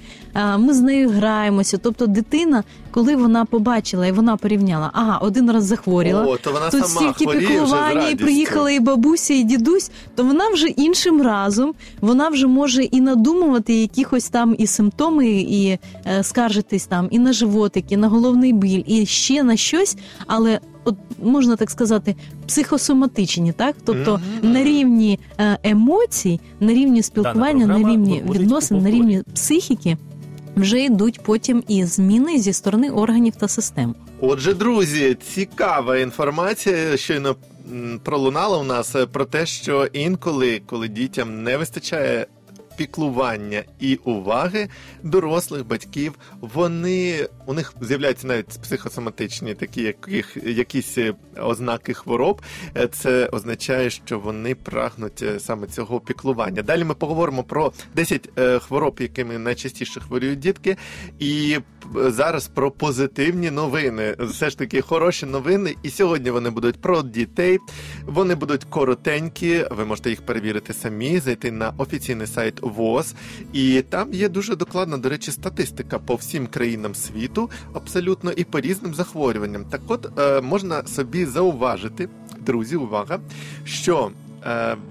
ми 0.58 0.74
з 0.74 0.80
нею 0.80 1.10
граємося. 1.10 1.78
Тобто, 1.78 2.06
дитина, 2.06 2.64
коли 2.90 3.16
вона 3.16 3.44
побачила 3.44 4.06
і 4.06 4.12
вона 4.12 4.36
порівняла, 4.36 4.90
ага, 4.92 5.18
один 5.18 5.50
раз 5.50 5.64
захворіла, 5.64 6.24
О, 6.24 6.36
то 6.36 6.52
вона 6.52 6.70
тут 6.70 6.86
сама 6.86 7.14
стільки 7.14 7.38
піклування, 7.38 8.08
і 8.08 8.14
приїхала 8.14 8.70
і 8.70 8.80
бабуся, 8.80 9.34
і 9.34 9.42
дідусь, 9.42 9.90
то 10.14 10.24
вона 10.24 10.48
вже 10.50 10.68
іншим 10.68 11.22
разом 11.22 11.74
вона 12.00 12.28
вже 12.28 12.46
може 12.46 12.84
і 12.84 13.00
надумувати 13.00 13.74
якихось 13.74 14.28
там 14.28 14.54
і 14.58 14.66
симптоми, 14.66 15.28
і 15.28 15.78
е, 16.06 16.22
скаржитись 16.22 16.86
там 16.86 17.08
і 17.10 17.18
на 17.18 17.32
животик, 17.32 17.92
і 17.92 17.96
на 17.96 18.08
головний 18.08 18.52
біль, 18.52 18.82
і 18.86 19.06
ще 19.06 19.42
на 19.42 19.56
щось, 19.56 19.96
але. 20.26 20.60
От 20.88 20.96
можна 21.22 21.56
так 21.56 21.70
сказати, 21.70 22.16
психосоматичні, 22.46 23.52
так 23.52 23.76
тобто 23.84 24.20
Мгм. 24.42 24.52
на 24.52 24.64
рівні 24.64 25.18
е, 25.38 25.58
емоцій, 25.62 26.40
на 26.60 26.72
рівні 26.72 27.02
спілкування, 27.02 27.66
на 27.66 27.78
рівні 27.78 28.22
відносин, 28.30 28.78
на 28.78 28.90
рівні 28.90 29.22
психіки 29.34 29.96
вже 30.56 30.84
йдуть 30.84 31.20
потім 31.22 31.62
і 31.68 31.84
зміни 31.84 32.38
зі 32.38 32.52
сторони 32.52 32.90
органів 32.90 33.36
та 33.36 33.48
систем. 33.48 33.94
Отже, 34.20 34.54
друзі, 34.54 35.16
цікава 35.34 35.98
інформація 35.98 36.96
щойно 36.96 37.36
пролунала 38.02 38.58
у 38.58 38.64
нас 38.64 38.96
е, 38.96 39.06
про 39.06 39.24
те, 39.24 39.46
що 39.46 39.88
інколи, 39.92 40.62
коли 40.66 40.88
дітям 40.88 41.42
не 41.42 41.56
вистачає 41.56 42.26
піклування 42.78 43.62
і 43.80 43.94
уваги 44.04 44.68
дорослих 45.02 45.66
батьків, 45.66 46.14
вони 46.40 47.28
у 47.46 47.54
них 47.54 47.74
з'являються 47.80 48.26
навіть 48.26 48.62
психосоматичні 48.62 49.54
такі 49.54 49.82
яких, 49.82 50.36
якісь 50.44 50.98
е, 50.98 51.14
ознаки 51.40 51.94
хвороб. 51.94 52.42
Е, 52.76 52.88
Це 52.88 53.26
означає, 53.26 53.90
що 53.90 54.18
вони 54.18 54.54
прагнуть 54.54 55.22
е, 55.22 55.40
саме 55.40 55.66
цього 55.66 56.00
піклування. 56.00 56.62
Далі 56.62 56.84
ми 56.84 56.94
поговоримо 56.94 57.42
про 57.42 57.72
10 57.94 58.28
е, 58.38 58.58
хвороб, 58.58 58.96
якими 59.00 59.38
найчастіше 59.38 60.00
хворіють 60.00 60.38
дітки, 60.38 60.76
і 61.18 61.58
зараз 61.94 62.48
про 62.48 62.70
позитивні 62.70 63.50
новини. 63.50 64.16
Все 64.18 64.50
ж 64.50 64.58
таки 64.58 64.80
хороші 64.80 65.26
новини. 65.26 65.74
І 65.82 65.90
сьогодні 65.90 66.30
вони 66.30 66.50
будуть 66.50 66.80
про 66.80 67.02
дітей. 67.02 67.58
Вони 68.06 68.34
будуть 68.34 68.64
коротенькі. 68.64 69.64
Ви 69.70 69.84
можете 69.84 70.10
їх 70.10 70.22
перевірити 70.22 70.72
самі, 70.72 71.18
зайти 71.18 71.52
на 71.52 71.72
офіційний 71.78 72.26
сайт 72.26 72.62
ВОЗ. 72.62 73.14
І 73.52 73.82
там 73.82 74.12
є 74.12 74.28
дуже 74.28 74.56
докладна, 74.56 74.98
до 74.98 75.08
речі, 75.08 75.30
статистика 75.30 75.98
по 75.98 76.14
всім 76.14 76.46
країнам 76.46 76.94
світу, 76.94 77.50
абсолютно 77.72 78.32
і 78.32 78.44
по 78.44 78.60
різним 78.60 78.94
захворюванням. 78.94 79.64
Так, 79.64 79.80
от 79.88 80.18
е, 80.18 80.40
можна 80.40 80.86
собі 80.86 81.24
зауважити, 81.24 82.08
друзі, 82.40 82.76
увага, 82.76 83.18
що 83.64 84.10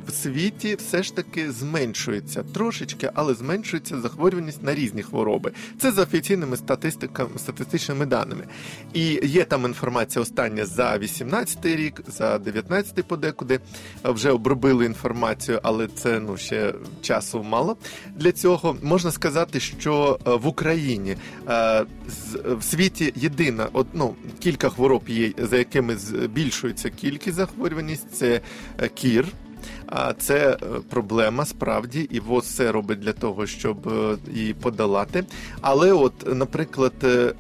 в 0.08 0.12
світі 0.12 0.76
все 0.76 1.04
ж 1.04 1.16
таки 1.16 1.52
зменшується 1.52 2.44
трошечки, 2.44 3.12
але 3.14 3.34
зменшується 3.34 4.02
захворюваність 4.02 4.64
на 4.64 4.76
різні 4.76 5.04
хвороби. 5.04 5.52
Це 5.80 5.92
за 5.92 6.04
офіційними 6.04 6.58
статистиками, 6.58 7.30
статистичними 7.38 8.06
даними. 8.06 8.44
І 8.94 9.20
є 9.24 9.44
там 9.44 9.66
інформація 9.66 10.24
остання 10.24 10.66
за 10.66 10.98
18 10.98 11.66
рік, 11.66 12.02
за 12.08 12.38
19 12.38 13.08
подекуди. 13.08 13.60
Е, 14.06 14.12
Вже 14.12 14.32
обробили 14.32 14.86
інформацію, 14.86 15.60
але 15.64 15.88
це 15.88 16.20
ну 16.20 16.38
ще 16.38 16.74
часу 17.02 17.44
мало. 17.44 17.78
Для 18.16 18.32
цього 18.32 18.78
можна 18.82 19.12
сказати, 19.12 19.60
що 19.60 20.20
е, 20.28 20.36
в 20.36 20.48
Україні 20.48 21.18
е, 21.50 21.86
в 22.46 22.64
світі 22.64 23.14
єдина 23.16 23.68
от, 23.74 23.88
ну, 23.94 24.16
кілька 24.40 24.70
хвороб 24.70 25.04
є, 25.08 25.32
за 25.38 25.58
якими 25.58 25.98
збільшується 25.98 26.90
кількість 26.90 27.36
захворюваність. 27.36 28.12
Це 28.12 28.42
е, 28.80 28.88
кір. 28.88 29.26
А 29.88 30.14
це 30.14 30.50
е, 30.52 30.58
проблема 30.90 31.46
справді, 31.46 32.08
і 32.12 32.20
ВОЗ 32.20 32.44
все 32.44 32.72
робить 32.72 33.00
для 33.00 33.14
того, 33.14 33.48
щоб 33.48 33.88
е, 33.88 34.18
її 34.34 34.54
подолати. 34.54 35.24
Але, 35.62 35.94
от, 35.94 36.36
наприклад, 36.36 36.94
е, 37.04 37.34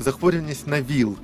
захворюваність 0.00 0.66
на 0.66 0.82
ВІЛ. 0.82 1.16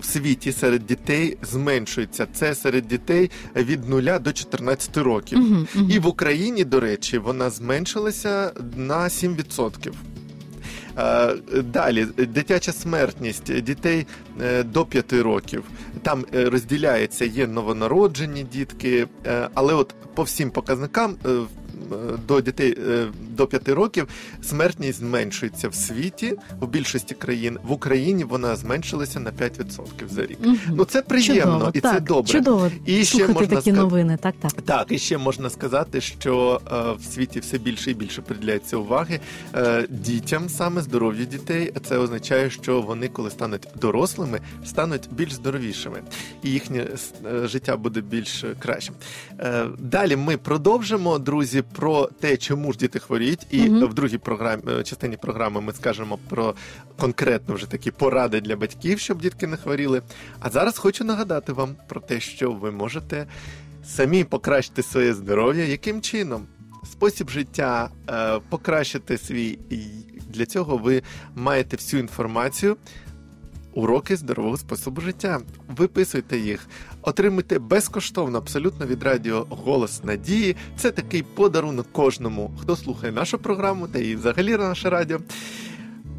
В 0.00 0.04
світі 0.04 0.52
серед 0.52 0.86
дітей 0.86 1.36
зменшується. 1.42 2.26
Це 2.32 2.54
серед 2.54 2.88
дитей 2.88 3.30
від 3.56 3.88
0 3.88 4.02
до 4.20 4.32
14 4.32 4.96
років. 4.96 5.38
Мгм. 5.38 5.66
І 5.90 5.98
в 5.98 6.06
Україні, 6.06 6.64
до 6.64 6.80
речі, 6.80 7.18
вона 7.18 7.50
зменшилася 7.50 8.52
на 8.76 9.08
7%. 9.08 9.92
Далі 11.64 12.04
дитяча 12.04 12.72
смертність 12.72 13.60
дітей 13.60 14.06
е, 14.42 14.62
до 14.62 14.84
5 14.84 15.12
років. 15.12 15.64
Там 16.02 16.24
е, 16.34 16.50
розділяється, 16.50 17.24
є 17.24 17.46
новонароджені 17.46 18.42
дітки, 18.42 19.06
е, 19.26 19.48
але 19.54 19.74
от 19.74 19.94
по 20.14 20.22
всім 20.22 20.50
показникам 20.50 21.16
до 22.26 22.40
дітей 22.40 22.76
до 23.36 23.46
5 23.46 23.68
років 23.68 24.08
смертність 24.42 24.98
зменшується 24.98 25.68
в 25.68 25.74
світі 25.74 26.34
в 26.60 26.66
більшості 26.66 27.14
країн. 27.14 27.58
В 27.64 27.72
Україні 27.72 28.24
вона 28.24 28.56
зменшилася 28.56 29.20
на 29.20 29.30
5% 29.30 30.08
за 30.10 30.26
рік. 30.26 30.38
Мгм. 30.40 30.58
Ну 30.68 30.84
це 30.84 31.02
приємно 31.02 31.42
чудово, 31.52 31.70
і 31.74 31.80
так, 31.80 31.94
це 31.94 32.00
добре. 32.00 32.32
Чудово 32.32 32.70
І 32.86 33.04
ще 33.04 33.18
можна 33.18 33.34
такі 33.34 33.46
сказати- 33.52 33.72
новини. 33.72 34.18
Так, 34.22 34.34
так. 34.40 34.52
Так, 34.52 34.86
і 34.90 34.98
ще 34.98 35.18
можна 35.18 35.50
сказати, 35.50 36.00
що 36.00 36.60
е, 36.72 36.92
в 37.00 37.04
світі 37.14 37.40
все 37.40 37.58
більше 37.58 37.90
і 37.90 37.94
більше 37.94 38.22
приділяється 38.22 38.76
уваги 38.76 39.20
е, 39.54 39.86
дітям, 39.90 40.48
саме 40.48 40.82
здоров'ю 40.82 41.26
дітей. 41.26 41.72
Це 41.88 41.98
означає, 41.98 42.50
що 42.50 42.80
вони, 42.80 43.08
коли 43.08 43.30
стануть 43.30 43.68
дорослими, 43.80 44.40
стануть 44.64 45.08
більш 45.12 45.32
здоровішими, 45.32 46.02
і 46.42 46.50
їхнє 46.50 46.86
е, 47.26 47.48
життя 47.48 47.76
буде 47.76 48.00
більш 48.00 48.44
кращим. 48.58 48.94
Е, 49.40 49.64
далі 49.78 50.16
ми 50.16 50.36
продовжимо, 50.36 51.18
друзі, 51.18 51.62
про 51.72 52.08
те, 52.20 52.36
чому 52.36 52.72
ж 52.72 52.78
діти 52.78 52.98
хворіють, 52.98 53.25
і 53.50 53.68
угу. 53.68 53.86
в 53.86 53.94
другій 53.94 54.18
програмі 54.18 54.62
е, 54.68 54.82
частині 54.82 55.16
програми 55.16 55.60
ми 55.60 55.72
скажемо 55.72 56.18
про 56.28 56.54
конкретно 56.98 57.54
вже 57.54 57.66
такі 57.66 57.90
поради 57.90 58.40
для 58.40 58.56
батьків, 58.56 58.98
щоб 58.98 59.20
дітки 59.20 59.46
не 59.46 59.56
хворіли. 59.56 60.02
А 60.40 60.50
зараз 60.50 60.78
хочу 60.78 61.04
нагадати 61.04 61.52
вам 61.52 61.76
про 61.88 62.00
те, 62.00 62.20
що 62.20 62.52
ви 62.52 62.70
можете 62.70 63.26
самі 63.84 64.24
покращити 64.24 64.82
своє 64.82 65.14
здоров'я. 65.14 65.64
Яким 65.64 66.00
чином? 66.00 66.46
Спосіб 66.92 67.30
життя, 67.30 67.90
е, 68.10 68.40
покращити 68.48 69.18
свій. 69.18 69.58
І 69.70 69.76
для 70.28 70.46
цього 70.46 70.76
ви 70.76 71.02
маєте 71.34 71.76
всю 71.76 72.00
інформацію. 72.00 72.76
Уроки 73.76 74.16
здорового 74.16 74.56
способу 74.56 75.00
життя. 75.00 75.40
Виписуйте 75.76 76.38
їх, 76.38 76.68
отримуйте 77.02 77.58
безкоштовно, 77.58 78.38
абсолютно 78.38 78.86
від 78.86 79.02
радіо 79.02 79.46
Голос 79.50 80.04
Надії. 80.04 80.56
Це 80.76 80.90
такий 80.90 81.22
подарунок 81.22 81.86
кожному, 81.92 82.50
хто 82.60 82.76
слухає 82.76 83.12
нашу 83.12 83.38
програму 83.38 83.88
та 83.88 83.98
і 83.98 84.16
взагалі 84.16 84.56
наше 84.56 84.90
радіо. 84.90 85.20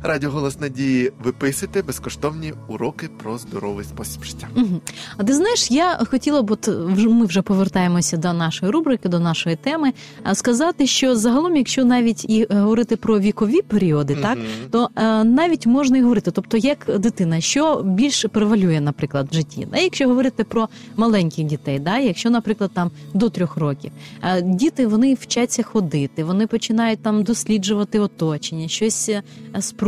Радіо 0.04 0.30
Голос 0.30 0.60
Надії 0.60 1.12
виписуйте 1.24 1.82
безкоштовні 1.82 2.54
уроки 2.68 3.10
про 3.24 3.38
здоровий 3.38 3.86
спосіб 3.86 4.24
життя. 4.24 4.48
Мгм. 4.56 4.82
А 5.18 5.24
ти 5.24 5.34
знаєш, 5.34 5.72
я 5.72 6.00
хотіла 6.10 6.42
б, 6.42 6.52
от 6.52 6.68
ми 6.98 7.26
вже 7.26 7.42
повертаємося 7.42 8.18
до 8.18 8.34
нашої 8.34 8.72
рубрики, 8.72 9.10
до 9.10 9.20
нашої 9.20 9.56
теми, 9.56 9.94
сказати, 10.34 10.88
що 10.88 11.16
загалом, 11.16 11.56
якщо 11.56 11.86
навіть 11.86 12.26
і 12.30 12.48
е, 12.52 12.56
говорити 12.56 12.96
про 12.96 13.20
вікові 13.20 13.62
періоди, 13.62 14.16
так 14.16 14.38
то 14.72 14.90
е, 14.96 15.24
навіть 15.24 15.66
можна 15.66 15.98
і 15.98 16.02
говорити, 16.02 16.32
тобто 16.32 16.58
як 16.58 17.00
дитина, 17.00 17.42
що 17.42 17.82
більше 17.84 18.28
превалює, 18.28 18.82
наприклад, 18.82 19.28
в 19.32 19.36
житті. 19.36 19.68
Да? 19.72 19.78
Якщо 19.78 20.08
говорити 20.08 20.44
про 20.44 20.70
маленьких 20.96 21.46
дітей, 21.46 21.80
да? 21.80 21.98
якщо, 21.98 22.30
наприклад, 22.30 22.72
там 22.74 22.92
до 23.14 23.30
трьох 23.30 23.58
років, 23.58 23.92
е, 24.24 24.42
діти 24.42 24.88
вони 24.88 25.14
вчаться 25.14 25.64
ходити, 25.64 26.24
вони 26.24 26.48
починають 26.48 27.00
там 27.00 27.24
досліджувати 27.24 28.00
оточення, 28.00 28.68
щось 28.68 29.10
е, 29.10 29.24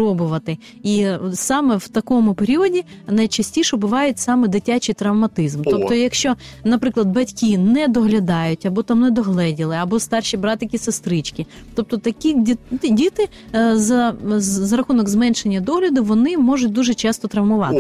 спробувати. 0.10 0.58
І 0.84 1.08
саме 1.34 1.78
в 1.78 1.88
такому 1.88 2.34
періоді 2.34 2.84
найчастіше 3.08 3.78
бувають 3.78 4.20
саме 4.20 4.48
дитячий 4.48 4.96
травматизм. 4.96 5.62
О. 5.66 5.72
Тобто, 5.72 5.94
якщо, 5.94 6.36
наприклад, 6.64 7.08
батьки 7.08 7.58
не 7.58 7.88
доглядають 7.88 8.66
або 8.66 8.84
там 8.84 9.00
не 9.00 9.12
догледіли, 9.12 9.76
або 9.76 10.00
старші 10.00 10.38
братики, 10.38 10.78
сестрички, 10.78 11.46
тобто 11.76 11.98
такі 11.98 12.36
ді- 12.36 12.58
діти 12.92 13.28
е, 13.56 13.78
за, 13.78 14.16
за 14.38 14.78
рахунок 14.78 15.10
зменшення 15.10 15.60
догляду 15.62 16.04
вони 16.04 16.38
можуть 16.38 16.72
дуже 16.72 16.94
часто 16.94 17.28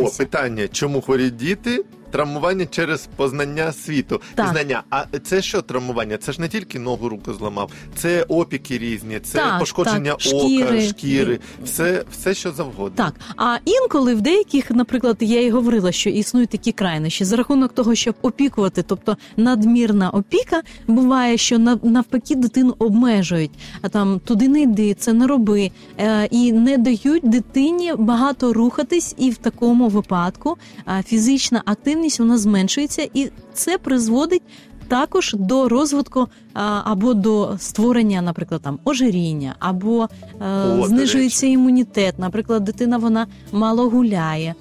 О, 0.06 0.18
питання: 0.18 0.68
чому 0.72 1.02
хворіють 1.02 1.36
діти? 1.36 1.86
Травмування 2.12 2.65
через 2.65 3.10
познання 3.15 3.72
світу. 3.72 4.22
Так. 4.36 4.48
Знання. 4.50 4.84
А 4.89 5.04
це 5.24 5.41
що 5.41 5.62
травмування? 5.62 6.17
Це 6.17 6.32
ж 6.32 6.41
не 6.41 6.48
тільки 6.48 6.80
ногу 6.80 7.10
руку 7.10 7.34
зламав, 7.34 7.72
це 7.95 8.24
опіки 8.24 8.78
різні, 8.78 9.19
це 9.19 9.38
Так, 9.38 9.60
пошкодження 9.60 10.12
так, 10.15 10.34
ока, 10.34 10.39
шкіри. 10.39 10.82
шкіри, 10.82 11.39
все, 11.63 12.04
все 12.12 12.34
що 12.34 12.52
завгодно. 12.52 12.95
Так, 13.06 13.13
а 13.38 13.58
інколи 13.65 14.15
в 14.15 14.22
деяких, 14.22 14.72
наприклад, 14.72 15.17
я 15.19 15.41
і 15.41 15.50
говорила, 15.50 15.91
що 15.91 16.10
існують 16.10 16.50
такі 16.50 16.72
крайнощі 16.72 17.26
за 17.26 17.36
рахунок 17.36 17.74
того, 17.74 17.95
щоб 17.95 18.15
опікувати, 18.22 18.84
тобто 18.84 19.17
надмірна 19.38 20.10
опіка, 20.10 20.62
буває, 20.88 21.38
що 21.38 21.58
нав- 21.60 21.86
навпаки 21.86 22.36
дитину 22.36 22.76
обмежують. 22.80 23.52
А 23.82 23.89
там 23.89 24.19
туди 24.26 24.48
не 24.48 24.62
йди, 24.62 24.93
це 24.93 25.13
не 25.13 25.28
роби, 25.28 25.72
е, 26.00 26.26
і 26.32 26.52
не 26.54 26.78
дають 26.78 27.30
дитині 27.30 27.93
багато 27.98 28.54
рухатись, 28.54 29.15
і 29.17 29.30
в 29.30 29.38
такому 29.38 29.88
випадку 29.88 30.58
фізична 31.06 31.62
активність 31.65 31.99
вона 32.20 32.38
зменшується, 32.38 33.10
і 33.14 33.30
це 33.54 33.78
призводить. 33.78 34.42
Також 34.88 35.36
до 35.40 35.70
розвитку 35.70 36.28
або 36.54 37.14
до 37.14 37.56
створення, 37.60 38.22
наприклад, 38.22 38.62
там 38.62 38.80
ожиріння, 38.86 39.56
або 39.60 40.10
е, 40.42 40.76
до 40.78 40.84
знижується 40.88 41.48
імунітет. 41.48 42.20
Наприклад, 42.20 42.64
дитина 42.64 42.98
вона 42.98 43.28
мало 43.52 43.90
гуляє, 43.90 44.56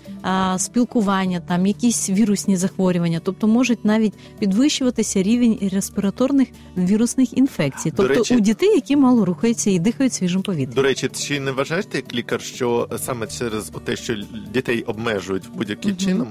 спілкування, 0.57 1.41
там 1.49 1.67
якісь 1.67 2.11
вірусні 2.11 2.57
захворювання, 2.57 3.21
тобто 3.25 3.49
можуть 3.49 3.85
навіть 3.85 4.15
підвищуватися 4.39 5.23
рівень 5.23 5.59
респіраторних 5.73 6.49
вірусних 6.77 7.39
інфекцій. 7.39 7.93
Тобто 7.97 8.15
речі- 8.15 8.37
у 8.37 8.41
дітей, 8.41 8.75
які 8.75 8.97
мало 8.97 9.25
рухаються 9.25 9.71
і 9.71 9.79
дихають 9.79 10.13
свіжим 10.13 10.43
повітрям. 10.43 10.75
До 10.75 10.83
речі, 10.83 11.09
чи 11.15 11.41
не 11.41 11.53
вважаєш 11.53 11.87
ти 11.87 11.97
як 11.99 12.15
лікар, 12.15 12.41
що 12.41 12.89
саме 12.99 13.27
через 13.27 13.73
те, 13.85 13.97
що 13.97 14.15
дітей 14.55 14.83
обмежують 14.83 15.43
будь-яким 15.55 15.91
Мгм. 15.91 16.01
чином, 16.01 16.29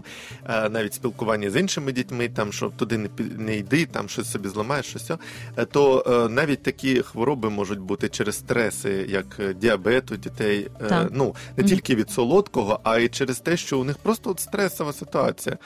е, 0.49 0.69
навіть 0.69 0.93
спілкування 0.93 1.49
з 1.49 1.59
іншими 1.59 1.91
дітьми, 1.91 2.29
там 2.29 2.53
що 2.53 2.71
туди 2.77 2.97
не 2.97 3.09
не 3.37 3.57
йди, 3.57 3.85
там 3.85 4.09
щось 4.09 4.31
собі 4.31 4.49
зламаєш, 4.49 4.85
щось, 4.85 5.11
то 5.71 6.03
е, 6.27 6.29
навіть 6.33 6.63
такі 6.63 7.01
хвороби 7.01 7.49
можуть 7.49 7.79
бути 7.79 8.09
через 8.09 8.35
стреси, 8.35 9.05
як 9.09 9.25
е, 9.39 9.53
діабет 9.53 10.11
у 10.11 10.15
дітей. 10.15 10.67
е, 10.81 10.85
Так. 10.87 11.09
Ну 11.13 11.35
не 11.57 11.63
тільки 11.63 11.95
від 11.95 12.09
солодкого, 12.09 12.79
а 12.83 12.97
й 12.99 13.09
через 13.09 13.39
те, 13.39 13.57
що 13.57 13.79
у 13.79 13.83
них 13.83 13.97
просто 13.97 14.29
от 14.29 14.39
стресова 14.39 14.93
ситуація. 14.93 15.57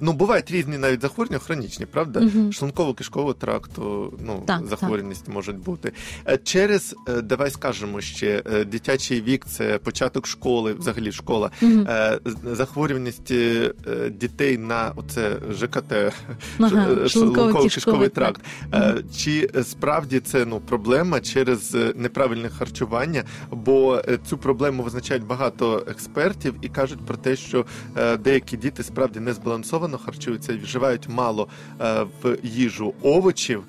Ну 0.00 0.12
бувають 0.12 0.50
різні 0.50 0.78
навіть 0.78 1.00
захворювання 1.02 1.38
хронічні, 1.38 1.86
правда? 1.86 2.20
Шлунково-кишкового 2.20 3.34
тракту, 3.34 4.12
ну 4.26 4.42
Так, 4.46 4.66
захворюваність 4.66 5.28
можуть 5.28 5.58
бути. 5.58 5.92
Е, 6.28 6.38
Через 6.44 6.96
е, 7.08 7.20
давай 7.20 7.50
скажемо 7.50 8.00
ще 8.00 8.42
е, 8.52 8.64
дитячий 8.64 9.20
вік, 9.20 9.44
це 9.44 9.78
початок 9.78 10.26
школи, 10.26 10.74
взагалі 10.74 11.12
школа. 11.12 11.50
Е, 11.62 12.18
Захворюваність 12.52 13.30
е, 13.30 13.72
е, 13.88 14.10
дітей 14.10 14.58
на 14.58 14.92
оце 14.96 15.36
ЖКТ, 15.52 15.92
Ага, 15.92 16.12
е, 16.58 16.94
шлунково-кишковий 16.94 17.08
шлунково-кишковий 17.08 18.08
тракт. 18.08 18.40
тракт. 18.70 19.04
Чи 19.16 19.50
е, 19.56 19.64
справді 19.64 20.20
це 20.20 20.44
ну 20.44 20.60
проблема 20.60 21.20
через 21.20 21.74
е, 21.74 21.92
неправильне 21.96 22.48
харчування? 22.48 23.24
Бо 23.50 24.02
е, 24.08 24.18
цю 24.28 24.38
проблему 24.38 24.82
визначають 24.82 25.24
багато 25.24 25.82
експертів 25.86 26.54
і 26.62 26.68
кажуть 26.68 27.00
про 27.06 27.16
те, 27.16 27.36
що 27.36 27.64
деякі 28.20 28.56
діти 28.56 28.82
справді 28.82 29.20
незбалансовано 29.20 29.98
харчуються, 29.98 30.58
вживають 30.62 31.08
мало 31.08 31.48
в 32.22 32.36
їжу 32.42 32.94
овочів, 33.02 33.62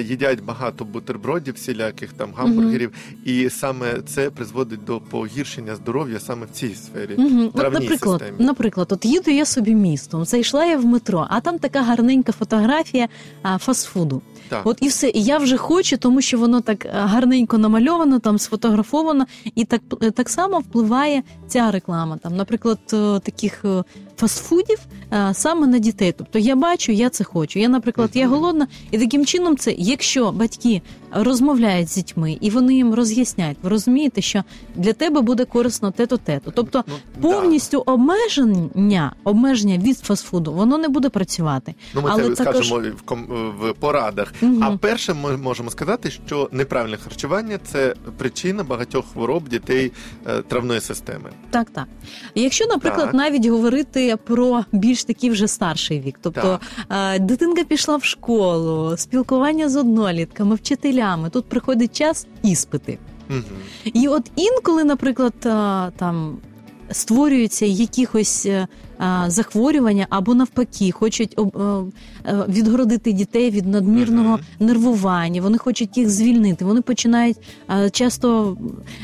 їдять 0.00 0.44
багато 0.44 0.84
бутербродів, 0.84 1.54
всіляких 1.54 2.12
там 2.12 2.32
гамбургерів, 2.36 2.92
і 3.24 3.50
саме 3.50 4.02
це 4.06 4.30
призводить 4.30 4.84
до 4.84 5.00
погіршення 5.00 5.76
здоров'я 5.76 6.20
саме 6.20 6.46
в 6.46 6.50
цій 6.50 6.74
сфері. 6.74 7.14
От, 7.54 7.72
наприклад, 7.72 8.20
системі. 8.20 8.46
наприклад, 8.46 8.92
от 8.92 9.04
їду 9.04 9.30
я 9.30 9.44
собі 9.44 9.74
містом, 9.74 10.24
зайшла 10.24 10.64
я 10.64 10.76
в 10.78 10.84
метро, 10.84 11.26
а 11.30 11.40
там 11.40 11.58
така 11.58 11.82
гарненька 11.82 12.32
фотографія 12.32 13.08
а, 13.42 13.58
фастфуду. 13.58 14.22
Так. 14.48 14.66
От 14.66 14.81
і 14.82 14.88
все. 14.88 15.08
І 15.14 15.22
я 15.22 15.38
вже 15.38 15.56
хочу, 15.56 15.96
тому 15.96 16.20
що 16.20 16.38
воно 16.38 16.60
так 16.60 16.86
гарненько 16.92 17.58
намальовано, 17.58 18.18
там 18.18 18.38
сфотографовано, 18.38 19.26
і 19.54 19.64
так, 19.64 19.82
е, 20.02 20.10
так 20.10 20.28
само 20.28 20.58
впливає 20.58 21.22
ця 21.48 21.70
реклама. 21.70 22.16
Там, 22.16 22.36
наприклад, 22.36 22.78
е, 22.92 23.20
таких 23.24 23.64
е, 23.64 23.84
фастфудів 24.26 24.78
е, 25.12 25.30
саме 25.34 25.66
на 25.66 25.78
дітей. 25.78 26.14
Тобто 26.18 26.38
я 26.38 26.56
бачу, 26.56 26.92
я 26.92 27.10
це 27.10 27.24
хочу. 27.24 27.58
Я, 27.58 27.68
наприклад, 27.68 28.10
я 28.14 28.28
голодна, 28.28 28.66
і 28.90 28.98
таким 28.98 29.26
чином 29.26 29.56
це, 29.56 29.74
якщо 29.78 30.32
батьки 30.32 30.82
розмовляють 31.10 31.88
з 31.88 31.94
дітьми 31.94 32.38
і 32.40 32.50
вони 32.50 32.74
їм 32.74 32.94
роз'ясняють, 32.94 33.58
ви 33.62 33.68
розумієте, 33.70 34.20
що 34.20 34.42
для 34.76 34.92
тебе 34.92 35.20
буде 35.20 35.44
корисно 35.44 35.90
те-то, 35.90 36.16
те-то. 36.16 36.50
Тобто 36.50 36.84
Ну, 36.86 36.94
да. 37.16 37.20
повністю 37.28 37.82
обмеження, 37.86 39.12
обмеження 39.24 39.78
від 39.78 39.98
фастфуду, 39.98 40.52
воно 40.52 40.78
не 40.78 40.88
буде 40.88 41.08
працювати. 41.08 41.74
Ну, 41.94 42.02
ми 42.02 42.08
Але 42.12 42.22
це 42.34 42.44
також- 42.44 42.66
скажемо 42.66 42.80
в 42.96 43.02
ком- 43.12 43.52
в 43.60 43.72
порадах. 43.74 44.34
Мгм. 44.40 44.62
А 44.64 44.76
перше, 44.76 45.14
ми 45.14 45.36
можемо 45.36 45.70
сказати, 45.70 46.10
що 46.10 46.48
неправильне 46.52 46.96
харчування 46.96 47.58
це 47.72 47.94
причина 48.18 48.64
багатьох 48.64 49.04
хвороб 49.12 49.48
дітей 49.48 49.92
е, 50.26 50.42
травної 50.42 50.80
системи. 50.80 51.30
Так, 51.50 51.70
так. 51.70 51.84
Якщо, 52.34 52.66
наприклад, 52.66 53.06
Так. 53.06 53.14
навіть 53.14 53.46
говорити 53.46 54.11
про 54.16 54.64
більш 54.72 55.04
такий 55.04 55.30
вже 55.30 55.48
старший 55.48 56.00
вік, 56.00 56.18
тобто 56.22 56.60
так. 56.88 57.22
дитинка 57.22 57.64
пішла 57.64 57.96
в 57.96 58.04
школу, 58.04 58.96
спілкування 58.96 59.68
з 59.68 59.76
однолітками, 59.76 60.54
вчителями, 60.54 61.30
тут 61.30 61.44
приходить 61.44 61.96
час 61.96 62.26
іспити. 62.42 62.98
Угу. 63.30 63.42
І 63.84 64.08
от 64.08 64.30
інколи, 64.36 64.84
наприклад, 64.84 65.34
там 65.96 66.38
створюються 66.90 67.66
якихось 67.66 68.46
е, 68.46 68.66
захворювання 69.26 70.06
або 70.10 70.34
навпаки, 70.34 70.90
хочуть 70.90 71.38
е, 71.38 71.42
е, 72.26 72.44
відгородити 72.48 73.12
дітей 73.12 73.50
від 73.50 73.66
надмірного 73.66 74.38
нервування. 74.60 75.42
Вони 75.42 75.58
хочуть 75.58 75.96
їх 75.96 76.10
звільнити. 76.10 76.64
Вони 76.64 76.80
починають 76.80 77.36
е, 77.70 77.90
часто, 77.90 78.56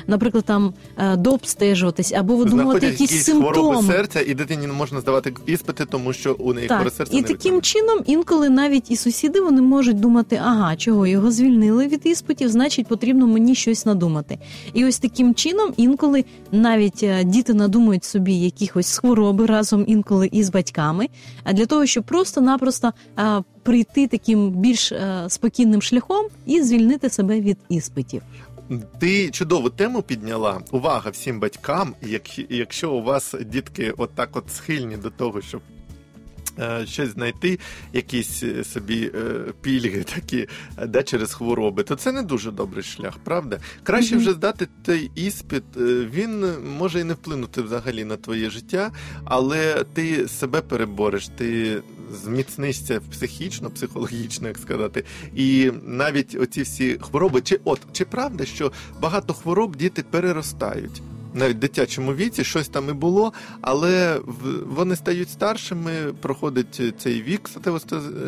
наприклад, 0.07 0.45
там 0.45 0.75
дообстежуватись 1.17 2.13
або 2.13 2.37
видумувати 2.37 2.87
якісь 2.87 3.01
якісь 3.13 3.29
хвороби 3.29 3.55
симптоми. 3.55 3.93
серця, 3.93 4.21
і 4.21 4.35
дитині 4.35 4.67
не 4.67 4.73
можна 4.73 5.01
здавати 5.01 5.35
іспити, 5.47 5.85
тому 5.85 6.13
що 6.13 6.37
у 6.39 6.53
неї 6.53 6.69
Так, 6.69 6.77
хворе 6.77 6.91
серце 6.91 7.17
і 7.17 7.17
не 7.17 7.23
таким 7.23 7.37
витримує. 7.37 7.63
чином 7.63 7.99
інколи 8.07 8.49
навіть 8.49 8.91
і 8.91 8.97
сусіди 8.97 9.41
вони 9.41 9.63
можуть 9.63 10.01
думати, 10.01 10.41
ага, 10.45 10.77
чого 10.77 11.07
його 11.07 11.31
звільнили 11.31 11.87
від 11.87 12.07
іспитів, 12.07 12.49
значить 12.49 12.87
потрібно 12.87 13.27
мені 13.27 13.55
щось 13.55 13.87
надумати. 13.87 14.39
І 14.75 14.85
ось 14.85 14.99
таким 14.99 15.35
чином 15.35 15.73
інколи 15.77 16.25
навіть 16.53 17.07
діти 17.25 17.55
надумують 17.55 18.05
собі 18.05 18.35
якихось 18.35 18.99
хвороби 18.99 19.47
разом 19.47 19.85
інколи 19.89 20.29
із 20.33 20.51
батьками, 20.51 21.09
а 21.45 21.53
для 21.53 21.67
того, 21.67 21.87
щоб 21.87 22.05
просто-напросто 22.05 22.93
е, 23.19 23.43
прийти 23.63 24.07
таким 24.07 24.51
більш 24.51 24.93
е, 24.93 25.25
спокійним 25.29 25.83
шляхом 25.83 26.27
і 26.47 26.63
звільнити 26.63 27.11
себе 27.11 27.41
від 27.41 27.59
іспитів. 27.69 28.23
Ти 28.99 29.31
чудову 29.31 29.71
тему 29.71 30.03
підняла. 30.03 30.61
Увага 30.71 31.11
всім 31.11 31.41
батькам. 31.41 31.95
Як, 32.03 32.39
якщо 32.51 32.93
у 32.93 33.03
вас 33.03 33.35
дітки 33.47 33.95
отак 33.97 34.37
от 34.37 34.45
схильні 34.51 34.97
до 34.97 35.11
того, 35.11 35.41
щоб 35.41 35.61
е, 35.71 35.78
щось 36.87 37.09
знайти, 37.09 37.59
якісь 37.93 38.43
е, 38.43 38.65
собі 38.65 39.11
е, 39.15 39.21
пільги 39.63 40.05
такі 40.15 40.49
е, 40.79 40.87
да, 40.87 41.03
через 41.03 41.35
хвороби, 41.35 41.83
то 41.83 41.97
це 41.97 42.13
не 42.13 42.23
дуже 42.23 42.51
добрий 42.51 42.83
шлях, 42.85 43.19
правда? 43.25 43.59
Краще 43.83 44.17
вже 44.17 44.33
здати 44.33 44.69
той 44.85 45.11
іспит. 45.15 45.65
е, 45.77 45.81
Він 46.15 46.53
може 46.79 47.01
і 47.01 47.05
не 47.05 47.15
вплинути 47.15 47.63
взагалі 47.63 48.05
на 48.05 48.17
твоє 48.17 48.51
життя, 48.51 48.91
але 49.25 49.85
ти 49.95 50.29
себе 50.29 50.61
перебореш, 50.61 51.29
ти 51.29 51.83
зміцнишся 52.25 53.01
психічно, 53.11 53.71
психологічно, 53.71 54.49
як 54.49 54.59
сказати. 54.59 55.05
І 55.37 55.71
навіть 55.85 56.35
оці 56.41 56.63
всі 56.63 56.99
хвороби, 57.01 57.41
чи 57.41 57.61
от 57.65 57.81
чи 57.93 58.05
правда, 58.05 58.45
що 58.45 58.73
багато 59.01 59.35
хвороб 59.35 59.77
діти 59.77 60.03
переростають? 60.11 61.03
Навіть 61.35 61.57
в 61.57 61.61
дитячому 61.61 62.15
віці 62.15 62.45
щось 62.45 62.69
там 62.69 62.89
і 62.89 62.93
було, 62.93 63.33
але 63.61 64.21
вони 64.67 64.97
стають 64.97 65.31
старшими, 65.31 65.91
проходить 66.21 66.81
цей 66.99 67.23
вік 67.23 67.49
статевого 67.49 67.83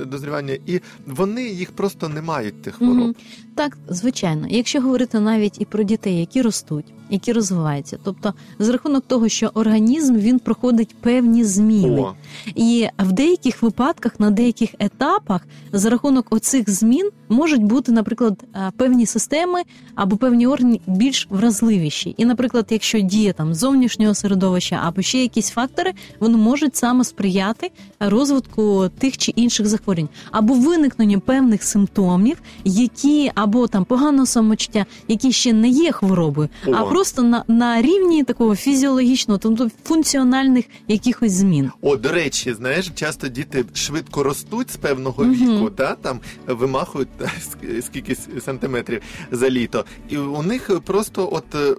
дозрівання, 0.04 0.58
і 0.66 0.80
вони 1.06 1.48
їх 1.48 1.72
просто 1.72 2.08
не 2.08 2.22
мають 2.22 2.62
тих 2.62 2.74
хвороб. 2.74 2.96
Мгм. 2.96 3.14
Так, 3.54 3.78
звичайно. 3.88 4.46
Якщо 4.50 4.80
говорити 4.80 5.20
навіть 5.20 5.60
і 5.60 5.64
про 5.64 5.82
дітей, 5.82 6.20
які 6.20 6.42
ростуть, 6.42 6.84
які 7.10 7.32
розвиваються, 7.32 7.98
тобто 8.04 8.34
за 8.58 8.72
рахунок 8.72 9.04
того, 9.06 9.28
що 9.28 9.50
організм 9.54 10.16
він 10.16 10.38
проходить 10.38 10.96
певні 11.00 11.44
зміни. 11.44 12.00
О, 12.00 12.14
І 12.54 12.88
в 12.98 13.12
деяких 13.12 13.62
випадках, 13.62 14.20
на 14.20 14.30
деяких 14.30 14.70
етапах, 14.78 15.46
за 15.72 15.90
рахунок 15.90 16.26
оцих 16.30 16.70
змін 16.70 17.10
можуть 17.28 17.62
бути, 17.62 17.92
наприклад, 17.92 18.44
е, 18.54 18.72
певні 18.76 19.06
системи 19.06 19.62
або 19.94 20.16
певні 20.16 20.46
органи 20.46 20.80
більш 20.86 21.26
вразливіші. 21.30 22.14
І, 22.16 22.24
наприклад, 22.24 22.66
якщо 22.70 22.89
діє 22.98 23.32
там 23.32 23.54
зовнішнього 23.54 24.14
середовища 24.14 24.80
або 24.84 25.02
ще 25.02 25.18
якісь 25.18 25.50
фактори, 25.50 25.92
вони 26.20 26.36
можуть 26.36 26.76
саме 26.76 27.04
сприяти 27.04 27.70
розвитку 28.00 28.90
тих 28.98 29.18
чи 29.18 29.32
інших 29.36 29.66
захворювань, 29.66 30.08
або 30.30 30.54
виникненню 30.54 31.20
певних 31.20 31.62
симптомів, 31.62 32.36
які 32.64 33.30
або 33.34 33.66
там 33.66 33.84
поганого 33.84 34.26
самочуття, 34.26 34.86
які 35.08 35.32
ще 35.32 35.52
не 35.52 35.68
є 35.68 35.92
хворобою, 35.92 36.48
а 36.74 36.84
просто 36.84 37.22
на, 37.22 37.44
на 37.48 37.82
рівні 37.82 38.24
такого 38.24 38.56
фізіологічного, 38.56 39.38
тобто 39.38 39.70
функціональних 39.84 40.64
якихось 40.88 41.32
змін. 41.32 41.70
О, 41.82 41.96
до 41.96 42.08
речі, 42.12 42.54
знаєш, 42.54 42.90
часто 42.94 43.28
діти 43.28 43.64
швидко 43.74 44.22
ростуть 44.22 44.70
з 44.70 44.76
певного 44.76 45.24
Мгм. 45.24 45.34
віку, 45.56 45.70
та 45.70 45.94
там 45.94 46.20
вимахують 46.46 47.08
та, 47.18 47.30
скільки 47.82 48.16
сантиметрів 48.44 49.02
за 49.32 49.50
літо. 49.50 49.84
І 50.08 50.16
у 50.16 50.42
них 50.42 50.80
просто 50.84 51.28
от 51.32 51.54
е, 51.54 51.74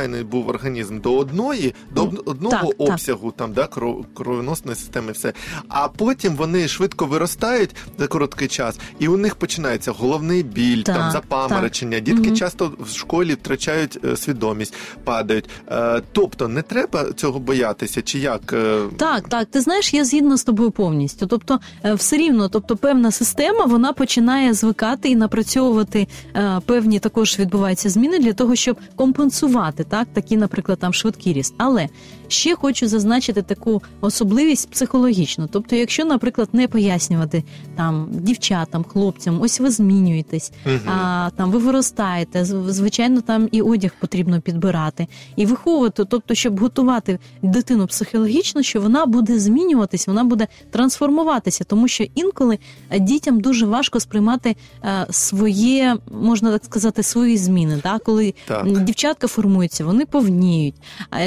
призвичайний 0.00 0.24
був 0.24 0.48
організм 0.48 1.00
до 1.00 1.16
одної, 1.16 1.74
до 1.94 2.02
одного 2.24 2.50
так, 2.66 2.78
так. 2.78 2.88
обсягу, 2.90 3.30
там 3.36 3.52
да, 3.52 3.62
кров- 3.66 4.04
кровоносної 4.14 4.76
системи, 4.76 5.12
все. 5.12 5.32
А 5.68 5.88
потім 5.88 6.36
вони 6.36 6.68
швидко 6.68 7.06
виростають 7.06 7.70
за 7.98 8.06
короткий 8.06 8.48
час, 8.48 8.78
і 8.98 9.08
у 9.08 9.16
них 9.16 9.34
починається 9.36 9.92
головний 9.92 10.42
біль, 10.42 10.82
Так, 10.82 10.96
там 10.96 11.10
запаморочення. 11.10 12.00
Дітки 12.00 12.28
Мгм. 12.28 12.36
часто 12.36 12.72
в 12.80 12.96
школі 12.96 13.34
втрачають 13.34 13.98
е, 14.04 14.16
свідомість, 14.16 14.74
падають. 15.04 15.48
Е, 15.70 16.02
тобто 16.12 16.48
не 16.48 16.62
треба 16.62 17.12
цього 17.12 17.38
боятися, 17.38 18.02
чи 18.02 18.18
як? 18.18 18.52
е, 18.52 18.80
Так, 18.96 19.28
так, 19.28 19.48
ти 19.50 19.60
знаєш, 19.60 19.94
я 19.94 20.04
згідна 20.04 20.36
з 20.36 20.44
тобою 20.44 20.70
повністю. 20.70 21.26
Тобто, 21.26 21.60
е, 21.84 21.94
все 21.94 22.16
рівно, 22.16 22.48
тобто, 22.48 22.76
певна 22.76 23.10
система 23.10 23.64
вона 23.64 23.92
починає 23.92 24.54
звикати 24.54 25.08
і 25.08 25.16
напрацьовувати 25.16 26.08
е, 26.36 26.60
певні 26.66 26.98
також 26.98 27.38
відбуваються 27.38 27.88
зміни 27.90 28.18
для 28.18 28.32
того, 28.32 28.54
щоб 28.56 28.76
компенсувати 28.96 29.84
так, 29.90 30.08
такі, 30.12 30.36
наприклад, 30.36 30.78
там 30.78 30.94
швидкий 30.94 31.32
ріст. 31.32 31.54
Але 31.58 31.88
ще 32.28 32.56
хочу 32.56 32.88
зазначити 32.88 33.42
таку 33.42 33.82
особливість 34.00 34.70
психологічну. 34.70 35.48
Тобто, 35.52 35.76
якщо, 35.76 36.04
наприклад, 36.04 36.48
не 36.52 36.68
пояснювати 36.68 37.44
там 37.76 38.08
дівчатам, 38.12 38.84
хлопцям, 38.84 39.40
ось 39.42 39.60
ви 39.60 39.70
змінюєтесь, 39.70 40.52
Мгм. 40.66 40.88
а 40.88 41.30
там 41.36 41.50
ви 41.50 41.58
виростаєте, 41.58 42.44
звичайно, 42.44 43.20
там 43.20 43.48
і 43.52 43.62
одяг 43.62 43.90
потрібно 44.00 44.40
підбирати, 44.40 45.06
і 45.36 45.46
виховувати, 45.46 46.04
тобто, 46.04 46.34
щоб 46.34 46.60
готувати 46.60 47.18
дитину 47.42 47.86
психологічно, 47.86 48.62
що 48.62 48.80
вона 48.80 49.06
буде 49.06 49.38
змінюватись, 49.40 50.06
вона 50.06 50.24
буде 50.24 50.46
трансформуватися, 50.70 51.64
тому 51.64 51.88
що 51.88 52.04
інколи 52.14 52.58
е, 52.90 52.98
дітям 52.98 53.40
дуже 53.40 53.66
важко 53.66 54.00
сприймати 54.00 54.56
е, 54.84 55.06
своє, 55.10 55.96
можна 56.10 56.52
так 56.52 56.64
сказати, 56.64 57.02
свої 57.02 57.36
зміни. 57.36 57.80
Да? 57.82 57.98
Коли 57.98 58.34
Так. 58.46 58.84
дівчатка 58.84 59.26
формуються, 59.26 59.79
вони 59.84 60.06
повніють. 60.06 60.74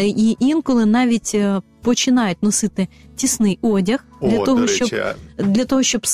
І 0.04 0.38
інколи 0.40 0.86
навіть 0.86 1.32
е, 1.36 1.62
починають 1.84 2.44
носити 2.44 2.88
тісний 3.16 3.60
одяг 3.62 4.06
для 4.22 4.40
О, 4.40 4.46
того, 4.46 4.68
щоб 4.68 4.90
для 5.38 5.66
того, 5.66 5.84
щоб 5.84 6.08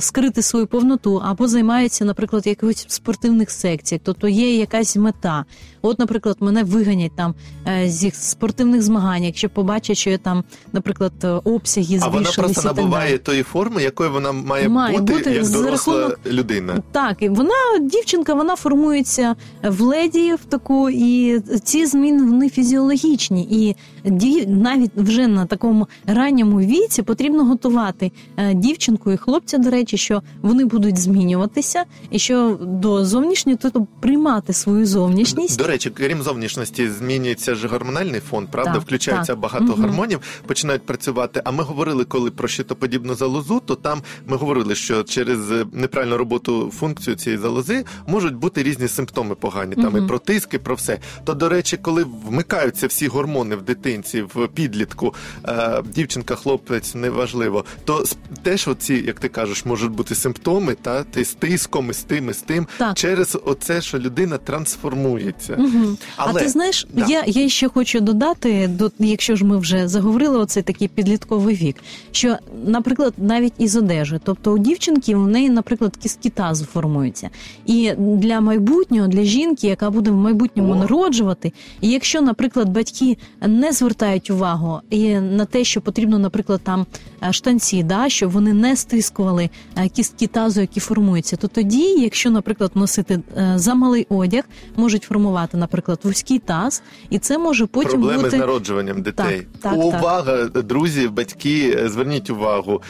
скрити 0.00 0.42
свою 0.42 0.66
повноту, 0.66 1.22
або 1.24 1.48
займаються, 1.48 2.04
наприклад, 2.04 2.46
якихось 2.46 2.84
спортивних 2.88 3.50
секціях, 3.50 4.00
тобто 4.04 4.28
є 4.28 4.56
якась 4.56 4.96
мета. 4.96 5.44
От, 5.82 5.98
наприклад, 5.98 6.36
мене 6.40 6.64
виганять 6.64 7.16
там 7.16 7.34
е, 7.68 7.88
зі 7.88 8.10
спортивних 8.10 8.82
змагань, 8.82 9.24
якщо 9.24 9.48
побачать, 9.48 9.96
що 9.96 10.10
я 10.10 10.18
там, 10.18 10.44
наприклад, 10.72 11.12
обсяги 11.44 11.98
а 12.02 12.08
вона 12.08 12.30
просто 12.36 12.62
набуває 12.62 13.18
тої 13.18 13.42
форми, 13.42 13.82
якою 13.82 14.12
вона 14.12 14.32
має, 14.32 14.68
Має 14.68 14.98
бути, 14.98 15.12
бути 15.12 15.30
як 15.30 15.48
доросла 15.48 15.94
рахунок- 15.94 16.32
людина. 16.32 16.82
Так, 16.92 17.16
і 17.22 17.28
вона 17.28 17.78
дівчинка, 17.80 18.34
вона 18.34 18.56
формується 18.56 19.36
в 19.62 19.80
леді 19.80 20.34
в 20.34 20.44
таку, 20.44 20.90
і 20.90 21.40
ці 21.40 21.86
зміни 21.86 22.22
вони 22.24 22.50
фізіологічні. 22.50 23.48
І 23.50 23.76
ді, 24.06 24.46
навіть 24.46 24.90
вже 24.96 25.26
на 25.26 25.46
такому 25.46 25.88
ранньому 26.06 26.60
віці 26.60 27.02
потрібно 27.02 27.44
готувати 27.44 28.12
е, 28.36 28.54
дівчинку 28.54 29.12
і 29.12 29.16
хлопця, 29.16 29.58
до 29.58 29.70
речі, 29.70 29.96
що 29.96 30.22
вони 30.42 30.64
будуть 30.64 30.98
змінюватися, 30.98 31.84
і 32.10 32.18
що 32.18 32.58
до 32.62 33.04
зовнішньої, 33.04 33.58
тобто 33.62 33.86
приймати 34.00 34.52
свою 34.52 34.86
зовнішність. 34.86 35.58
До 35.58 35.64
речі, 35.66 35.90
крім 35.90 36.22
зовнішності, 36.22 36.88
змінюється 36.88 37.54
ж 37.54 37.68
гормональний 37.68 38.20
фон, 38.20 38.46
правда? 38.50 38.72
Так, 38.72 38.82
Включається 38.82 39.32
так. 39.32 39.40
багато 39.40 39.64
Мгм. 39.64 39.80
гормонів, 39.82 40.20
починають 40.46 40.82
працювати. 40.86 41.40
А 41.44 41.50
ми 41.50 41.62
говорили, 41.62 42.04
коли 42.04 42.30
про 42.30 42.48
щитоподібну 42.48 43.14
залозу, 43.14 43.62
то 43.66 43.74
там 43.74 44.02
ми 44.26 44.36
говорили, 44.36 44.74
що 44.74 45.02
через 45.02 45.52
е, 45.52 45.66
неправильну 45.72 46.16
роботу 46.16 46.70
функцію 46.74 47.16
цієї 47.16 47.42
залози 47.42 47.84
можуть 48.06 48.34
бути 48.34 48.62
різні 48.62 48.88
симптоми 48.88 49.34
погані, 49.34 49.74
там 49.74 49.92
Мгм. 49.92 50.04
і 50.04 50.08
про 50.08 50.18
тиск, 50.18 50.54
і 50.54 50.58
про 50.58 50.74
все. 50.74 50.98
То, 51.24 51.34
до 51.34 51.48
речі, 51.48 51.76
коли 51.76 52.06
вмикаються 52.26 52.86
всі 52.86 53.06
гормони 53.08 53.56
в 53.56 53.62
дитинці, 53.96 54.22
в 54.34 54.48
підлітку, 54.48 55.14
е, 55.48 55.82
дівчинка, 55.94 56.34
хлопець, 56.34 56.94
неважливо, 56.94 57.64
то 57.84 58.04
теж 58.42 58.68
оці, 58.68 58.94
як 59.06 59.20
ти 59.20 59.28
кажеш, 59.28 59.64
можуть 59.64 59.90
бути 59.92 60.14
симптоми, 60.14 60.74
та 60.82 61.02
ти 61.04 61.24
з 61.24 61.34
тиском, 61.34 61.90
і 61.90 61.92
з 61.92 62.02
тим, 62.02 62.30
і 62.30 62.32
з 62.32 62.42
тим, 62.42 62.66
Так. 62.78 62.94
через 62.94 63.38
оце, 63.44 63.80
що 63.80 63.98
людина 63.98 64.38
трансформується. 64.38 65.54
Угу. 65.58 65.96
Але- 66.16 66.40
а 66.40 66.44
ти 66.44 66.48
знаєш, 66.48 66.86
Да. 66.92 67.06
я, 67.08 67.24
я 67.26 67.48
ще 67.48 67.68
хочу 67.68 68.00
додати, 68.00 68.68
до, 68.68 68.90
якщо 68.98 69.36
ж 69.36 69.44
ми 69.44 69.56
вже 69.58 69.88
заговорили, 69.88 70.38
оцей 70.38 70.62
такий 70.62 70.88
підлітковий 70.88 71.54
вік, 71.56 71.76
що, 72.12 72.36
наприклад, 72.66 73.14
навіть 73.16 73.52
із 73.58 73.76
одежі, 73.76 74.20
тобто 74.24 74.52
у 74.52 74.58
дівчинки 74.58 75.16
в 75.16 75.28
неї, 75.28 75.50
наприклад, 75.50 75.96
кістки 75.96 76.30
тазу 76.30 76.64
формуються. 76.64 77.30
І 77.66 77.92
для 77.98 78.40
майбутнього, 78.40 79.08
для 79.08 79.22
жінки, 79.22 79.66
яка 79.66 79.90
буде 79.90 80.10
в 80.10 80.14
майбутньому 80.16 80.72
О. 80.72 80.76
народжувати, 80.76 81.52
і 81.80 81.88
якщо, 81.90 82.20
наприклад, 82.20 82.68
батьки 82.68 83.16
не 83.46 83.72
звертають 83.72 83.85
увагу 84.30 84.80
і 84.90 85.14
на 85.14 85.44
те, 85.44 85.64
що 85.64 85.80
потрібно, 85.80 86.18
наприклад, 86.18 86.60
там 86.64 86.86
е, 87.22 87.32
штанці, 87.32 87.82
да, 87.82 88.08
щоб 88.08 88.30
вони 88.30 88.52
не 88.52 88.76
стискували 88.76 89.50
е, 89.76 89.88
кістки 89.88 90.26
тазу, 90.26 90.60
які 90.60 90.80
формуються, 90.80 91.36
то 91.36 91.48
тоді, 91.48 92.00
якщо, 92.00 92.30
наприклад, 92.30 92.70
носити 92.74 93.20
е, 93.36 93.52
замалий 93.56 94.06
одяг, 94.08 94.44
можуть 94.76 95.02
формувати, 95.02 95.56
наприклад, 95.56 96.00
вузький 96.02 96.38
таз, 96.38 96.82
і 97.10 97.18
це 97.18 97.38
може 97.38 97.66
потім 97.66 97.90
Проблеми 97.90 98.22
бути 98.22 98.36
з 98.36 98.40
народжуванням 98.40 99.02
дітей. 99.02 99.46
Так, 99.60 99.72
так, 99.72 99.84
увага, 99.84 100.44
друзі, 100.44 101.08
батьки, 101.08 101.88
зверніть 101.88 102.30
увагу, 102.30 102.82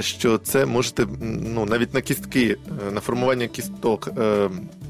що 0.00 0.38
це 0.38 0.66
можете 0.66 1.06
ну 1.54 1.64
навіть 1.64 1.94
на 1.94 2.00
кістки, 2.00 2.56
на 2.92 3.00
формування 3.00 3.46
кісток 3.46 4.08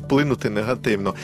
вплинути 0.04 0.50
негативно. 0.50 1.14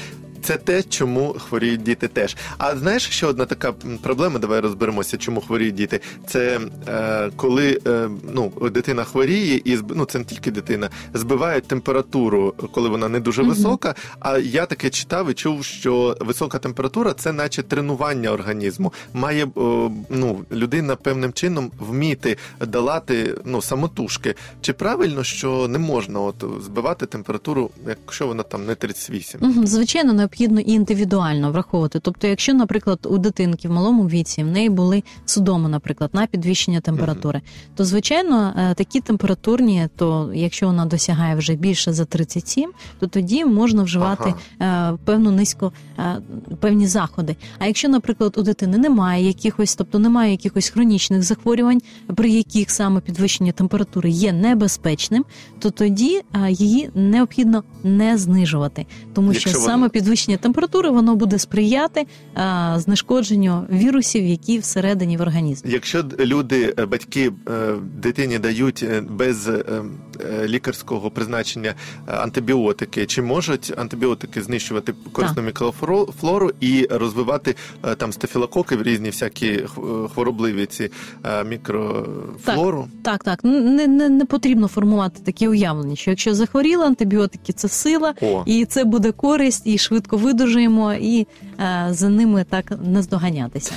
Це 0.44 0.56
те, 0.56 0.82
чому 0.82 1.32
хворіють 1.32 1.82
діти 1.82 2.08
теж. 2.08 2.36
А 2.58 2.76
знаєш, 2.76 3.08
ще 3.08 3.26
одна 3.26 3.44
така 3.44 3.72
проблема, 4.02 4.38
давай 4.38 4.60
розберемося, 4.60 5.16
чому 5.16 5.40
хворіють 5.40 5.74
діти. 5.74 6.00
Це 6.26 6.60
е, 6.88 7.30
коли 7.36 7.80
е, 7.86 8.08
ну, 8.32 8.52
дитина 8.72 9.04
хворіє, 9.04 9.60
і 9.64 9.78
ну, 9.94 10.04
це 10.04 10.18
не 10.18 10.24
тільки 10.24 10.50
дитина, 10.50 10.90
збивають 11.14 11.64
температуру, 11.64 12.54
коли 12.72 12.88
вона 12.88 13.08
не 13.08 13.20
дуже 13.20 13.42
висока. 13.42 13.94
А 14.20 14.38
я 14.38 14.66
таке 14.66 14.90
читав 14.90 15.30
і 15.30 15.34
чув, 15.34 15.64
що 15.64 16.16
висока 16.20 16.58
температура 16.58 17.12
це 17.12 17.32
наче 17.32 17.62
тренування 17.62 18.30
організму. 18.30 18.92
Має 19.12 19.48
о, 19.54 19.90
ну, 20.10 20.44
людина 20.52 20.96
певним 20.96 21.32
чином 21.32 21.70
вміти 21.78 22.36
долати 22.60 23.34
ну, 23.44 23.62
самотужки. 23.62 24.34
Чи 24.60 24.72
правильно, 24.72 25.24
що 25.24 25.68
не 25.68 25.78
можна 25.78 26.20
от, 26.20 26.44
збивати 26.64 27.06
температуру, 27.06 27.70
якщо 27.88 28.26
вона 28.26 28.42
там 28.42 28.66
не 28.66 28.74
38? 28.74 29.40
Мгм, 29.42 29.66
Звичайно, 29.66 30.12
необхідно 30.34 30.60
і 30.60 30.72
індивідуально 30.72 31.52
враховувати. 31.52 32.00
Тобто, 32.00 32.26
якщо, 32.26 32.54
наприклад, 32.54 32.98
у 33.10 33.18
дитинки 33.18 33.68
в 33.68 33.72
малому 33.72 34.08
віці 34.08 34.44
в 34.44 34.46
неї 34.46 34.68
були 34.68 35.02
судоми, 35.24 35.68
наприклад, 35.68 36.10
на 36.12 36.26
підвищення 36.26 36.80
температури, 36.80 37.40
то 37.76 37.84
звичайно 37.84 38.52
е, 38.56 38.74
такі 38.74 39.00
температурні, 39.00 39.88
то 39.96 40.30
якщо 40.34 40.66
вона 40.66 40.86
досягає 40.86 41.36
вже 41.36 41.54
більше 41.54 41.92
за 41.92 42.04
37, 42.04 42.70
то 43.00 43.06
тоді 43.06 43.44
можна 43.44 43.82
вживати 43.82 44.34
е, 44.60 44.92
певну 45.04 45.30
низько 45.30 45.72
е, 45.98 46.02
певні 46.60 46.86
заходи. 46.86 47.36
А 47.58 47.66
якщо, 47.66 47.88
наприклад, 47.88 48.34
у 48.38 48.42
дитини 48.42 48.78
немає 48.78 49.26
якихось, 49.26 49.76
тобто 49.76 49.98
немає 49.98 50.30
якихось 50.30 50.68
хронічних 50.68 51.22
захворювань, 51.22 51.80
при 52.14 52.30
яких 52.30 52.70
саме 52.70 53.00
підвищення 53.00 53.52
температури 53.52 54.10
є 54.10 54.32
небезпечним, 54.32 55.24
то 55.58 55.70
тоді 55.70 56.20
її 56.48 56.90
необхідно 56.94 57.64
не 57.84 58.18
знижувати, 58.18 58.86
тому 59.14 59.34
що 59.34 59.48
Якщо 59.48 59.60
вона- 59.60 59.72
саме 59.72 59.88
підвищення 59.88 60.23
температури 60.26 60.90
воно 60.90 61.16
буде 61.16 61.38
сприяти 61.38 62.06
е, 62.36 62.74
знешкодженню 62.76 63.66
вірусів, 63.72 64.26
які 64.26 64.58
всередині 64.58 65.16
в 65.16 65.20
організмі. 65.20 65.70
Якщо 65.70 66.04
люди, 66.20 66.74
е, 66.78 66.86
батьки 66.86 67.32
е, 67.48 67.74
дитині 67.96 68.38
дають 68.38 68.84
без 69.10 69.50
лікарського 70.44 71.10
призначення 71.10 71.74
антибіотики, 72.06 73.06
чи 73.06 73.22
можуть 73.22 73.72
антибіотики 73.76 74.42
знищувати 74.42 74.94
корисну 75.12 75.42
мікрофлору 75.42 76.50
і 76.60 76.86
розвивати 76.90 77.54
там 77.96 78.12
стафілококи, 78.12 78.82
різні 78.82 79.10
всякі 79.10 79.60
хворобливі 80.14 80.66
ці 80.66 80.90
мікрофлору? 81.46 82.88
Так, 83.02 83.24
так, 83.24 83.44
не, 83.44 83.86
не, 83.86 84.08
не 84.08 84.24
потрібно 84.24 84.68
формувати 84.68 85.20
такі 85.24 85.48
уявлення, 85.48 85.96
що 85.96 86.10
якщо 86.10 86.34
захворіли 86.34 86.84
антибіотики, 86.84 87.52
це 87.52 87.68
сила, 87.68 88.14
О. 88.20 88.42
і 88.46 88.64
це 88.64 88.84
буде 88.84 89.12
користь, 89.12 89.66
і 89.66 89.78
швидко 89.78 90.03
видужуємо, 90.12 90.94
і 90.94 91.26
е, 91.60 91.86
за 91.90 92.08
ними 92.08 92.44
так 92.44 92.72
не 92.84 93.02
здоганятися. 93.02 93.72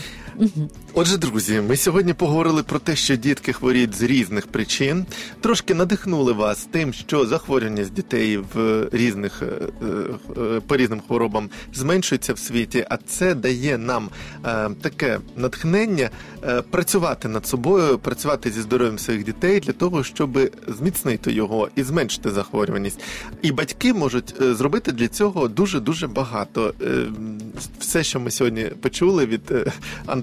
Отже, 0.93 1.17
друзі, 1.17 1.61
ми 1.61 1.77
сьогодні 1.77 2.13
поговорили 2.13 2.63
про 2.63 2.79
те, 2.79 2.95
що 2.95 3.15
дітки 3.15 3.53
хворіють 3.53 3.95
з 3.95 4.01
різних 4.01 4.47
причин. 4.47 5.05
Трошки 5.41 5.73
надихнули 5.73 6.33
вас 6.33 6.67
тим, 6.71 6.93
що 6.93 7.25
захворюваність 7.25 7.93
дітей 7.93 8.37
в 8.37 8.87
різних 8.91 9.41
е, 9.41 9.45
е, 10.37 10.61
по 10.67 10.77
різним 10.77 11.01
хворобам 11.07 11.49
зменшується 11.73 12.33
в 12.33 12.39
світі, 12.39 12.85
а 12.89 12.97
це 12.97 13.35
дає 13.35 13.77
нам 13.77 14.09
е, 14.45 14.69
таке 14.81 15.19
натхнення 15.35 16.09
е, 16.43 16.61
працювати 16.61 17.27
над 17.27 17.47
собою, 17.47 17.97
працювати 17.97 18.51
зі 18.51 18.61
здоров'ям 18.61 18.99
своїх 18.99 19.23
дітей 19.23 19.59
для 19.59 19.73
того, 19.73 20.03
щоб 20.03 20.39
зміцнити 20.67 21.31
його 21.31 21.69
і 21.75 21.83
зменшити 21.83 22.31
захворюваність. 22.31 22.99
І 23.41 23.51
батьки 23.51 23.93
можуть 23.93 24.35
е, 24.41 24.55
зробити 24.55 24.91
для 24.91 25.07
цього 25.07 25.47
дуже 25.47 25.79
дуже 25.79 26.07
багато. 26.07 26.73
Е, 26.81 27.05
Все, 27.79 28.03
що 28.03 28.19
ми 28.19 28.31
сьогодні 28.31 28.63
почули 28.63 29.25
від 29.25 29.51
е, 29.51 29.71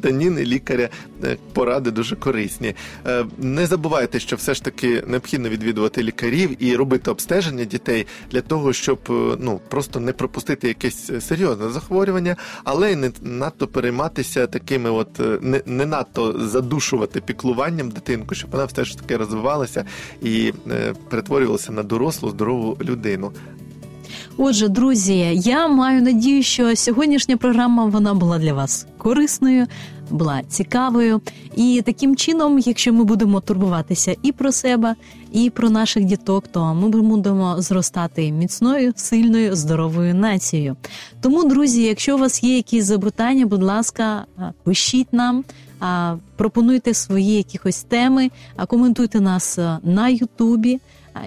Антоніни, 0.04 0.44
лікаря, 0.44 0.88
е, 1.24 1.36
поради 1.52 1.90
дуже 1.90 2.16
корисні. 2.16 2.74
Е, 3.06 3.24
Не 3.38 3.66
забувайте, 3.66 4.20
що 4.20 4.36
все 4.36 4.54
ж 4.54 4.64
таки 4.64 5.02
необхідно 5.06 5.48
відвідувати 5.48 6.02
лікарів 6.02 6.64
і 6.64 6.76
робити 6.76 7.10
обстеження 7.10 7.64
дітей 7.64 8.06
для 8.30 8.40
того, 8.40 8.72
щоб 8.72 8.98
е, 9.10 9.36
ну 9.40 9.60
просто 9.68 10.00
не 10.00 10.12
пропустити 10.12 10.68
якесь 10.68 11.10
серйозне 11.26 11.70
захворювання, 11.70 12.36
але 12.64 12.92
й 12.92 12.96
не 12.96 13.10
надто 13.22 13.66
перейматися 13.66 14.46
такими, 14.46 14.90
от 14.90 15.42
не, 15.42 15.62
не 15.66 15.86
надто 15.86 16.48
задушувати 16.48 17.20
піклуванням 17.20 17.90
дитинку, 17.90 18.34
щоб 18.34 18.50
вона 18.50 18.64
все 18.64 18.84
ж 18.84 18.98
таки 18.98 19.16
розвивалася 19.16 19.84
і 20.22 20.52
перетворювалася 21.10 21.72
на 21.72 21.82
дорослу 21.82 22.30
здорову 22.30 22.78
людину. 22.80 23.32
Отже, 24.36 24.68
друзі, 24.68 25.32
я 25.34 25.68
маю 25.68 26.02
надію, 26.02 26.42
що 26.42 26.76
сьогоднішня 26.76 27.36
програма 27.36 27.84
вона 27.84 28.14
була 28.14 28.38
для 28.38 28.52
вас 28.52 28.86
корисною, 28.98 29.66
була 30.10 30.42
цікавою. 30.48 31.20
І 31.56 31.82
таким 31.84 32.16
чином, 32.16 32.58
якщо 32.58 32.92
ми 32.92 33.04
будемо 33.04 33.40
турбуватися 33.40 34.16
і 34.22 34.32
про 34.32 34.52
себе, 34.52 34.94
і 35.32 35.50
про 35.50 35.70
наших 35.70 36.04
діток, 36.04 36.48
то 36.48 36.74
ми 36.74 36.88
будемо 36.88 37.62
зростати 37.62 38.32
міцною, 38.32 38.92
сильною, 38.96 39.56
здоровою 39.56 40.14
нацією. 40.14 40.76
Тому, 41.20 41.44
друзі, 41.44 41.82
якщо 41.82 42.16
у 42.16 42.18
вас 42.18 42.44
є 42.44 42.56
якісь 42.56 42.84
запитання, 42.84 43.46
будь 43.46 43.62
ласка, 43.62 44.24
пишіть 44.62 45.12
нам. 45.12 45.44
Пропонуйте 46.36 46.94
свої 46.94 47.36
якихось 47.36 47.82
теми, 47.82 48.30
а 48.56 48.66
коментуйте 48.66 49.20
нас 49.20 49.58
на 49.82 50.08
Ютубі. 50.08 50.80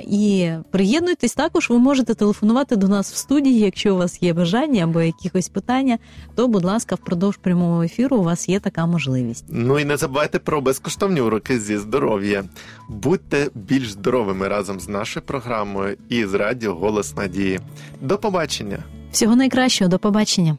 І 0.07 0.51
приєднуйтесь 0.71 1.33
також. 1.33 1.69
Ви 1.69 1.77
можете 1.77 2.13
телефонувати 2.13 2.75
до 2.75 2.87
нас 2.87 3.13
в 3.13 3.15
студії, 3.15 3.59
якщо 3.59 3.95
у 3.95 3.97
вас 3.97 4.23
є 4.23 4.33
бажання 4.33 4.83
або 4.83 5.01
якихось 5.01 5.49
питання, 5.49 5.97
то, 6.35 6.47
будь 6.47 6.63
ласка, 6.65 6.95
впродовж 6.95 7.37
прямого 7.37 7.83
ефіру 7.83 8.17
у 8.17 8.23
вас 8.23 8.49
є 8.49 8.59
така 8.59 8.85
можливість. 8.85 9.45
Ну 9.49 9.79
і 9.79 9.85
не 9.85 9.97
забувайте 9.97 10.39
про 10.39 10.61
безкоштовні 10.61 11.21
уроки 11.21 11.59
зі 11.59 11.77
здоров'я. 11.77 12.43
Будьте 12.89 13.49
більш 13.55 13.91
здоровими 13.91 14.47
разом 14.47 14.79
з 14.79 14.89
нашою 14.89 15.25
програмою 15.25 15.97
і 16.09 16.25
з 16.25 16.33
радіо 16.33 16.73
Голос 16.73 17.15
Надії. 17.15 17.59
До 18.01 18.17
побачення! 18.17 18.83
Всього 19.11 19.35
найкращого, 19.35 19.89
до 19.89 19.99
побачення. 19.99 20.57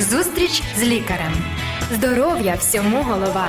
Зустріч 0.00 0.62
з 0.78 0.82
лікарем. 0.82 1.32
Здоров'я 1.94 2.54
всьому 2.54 3.02
голова. 3.02 3.48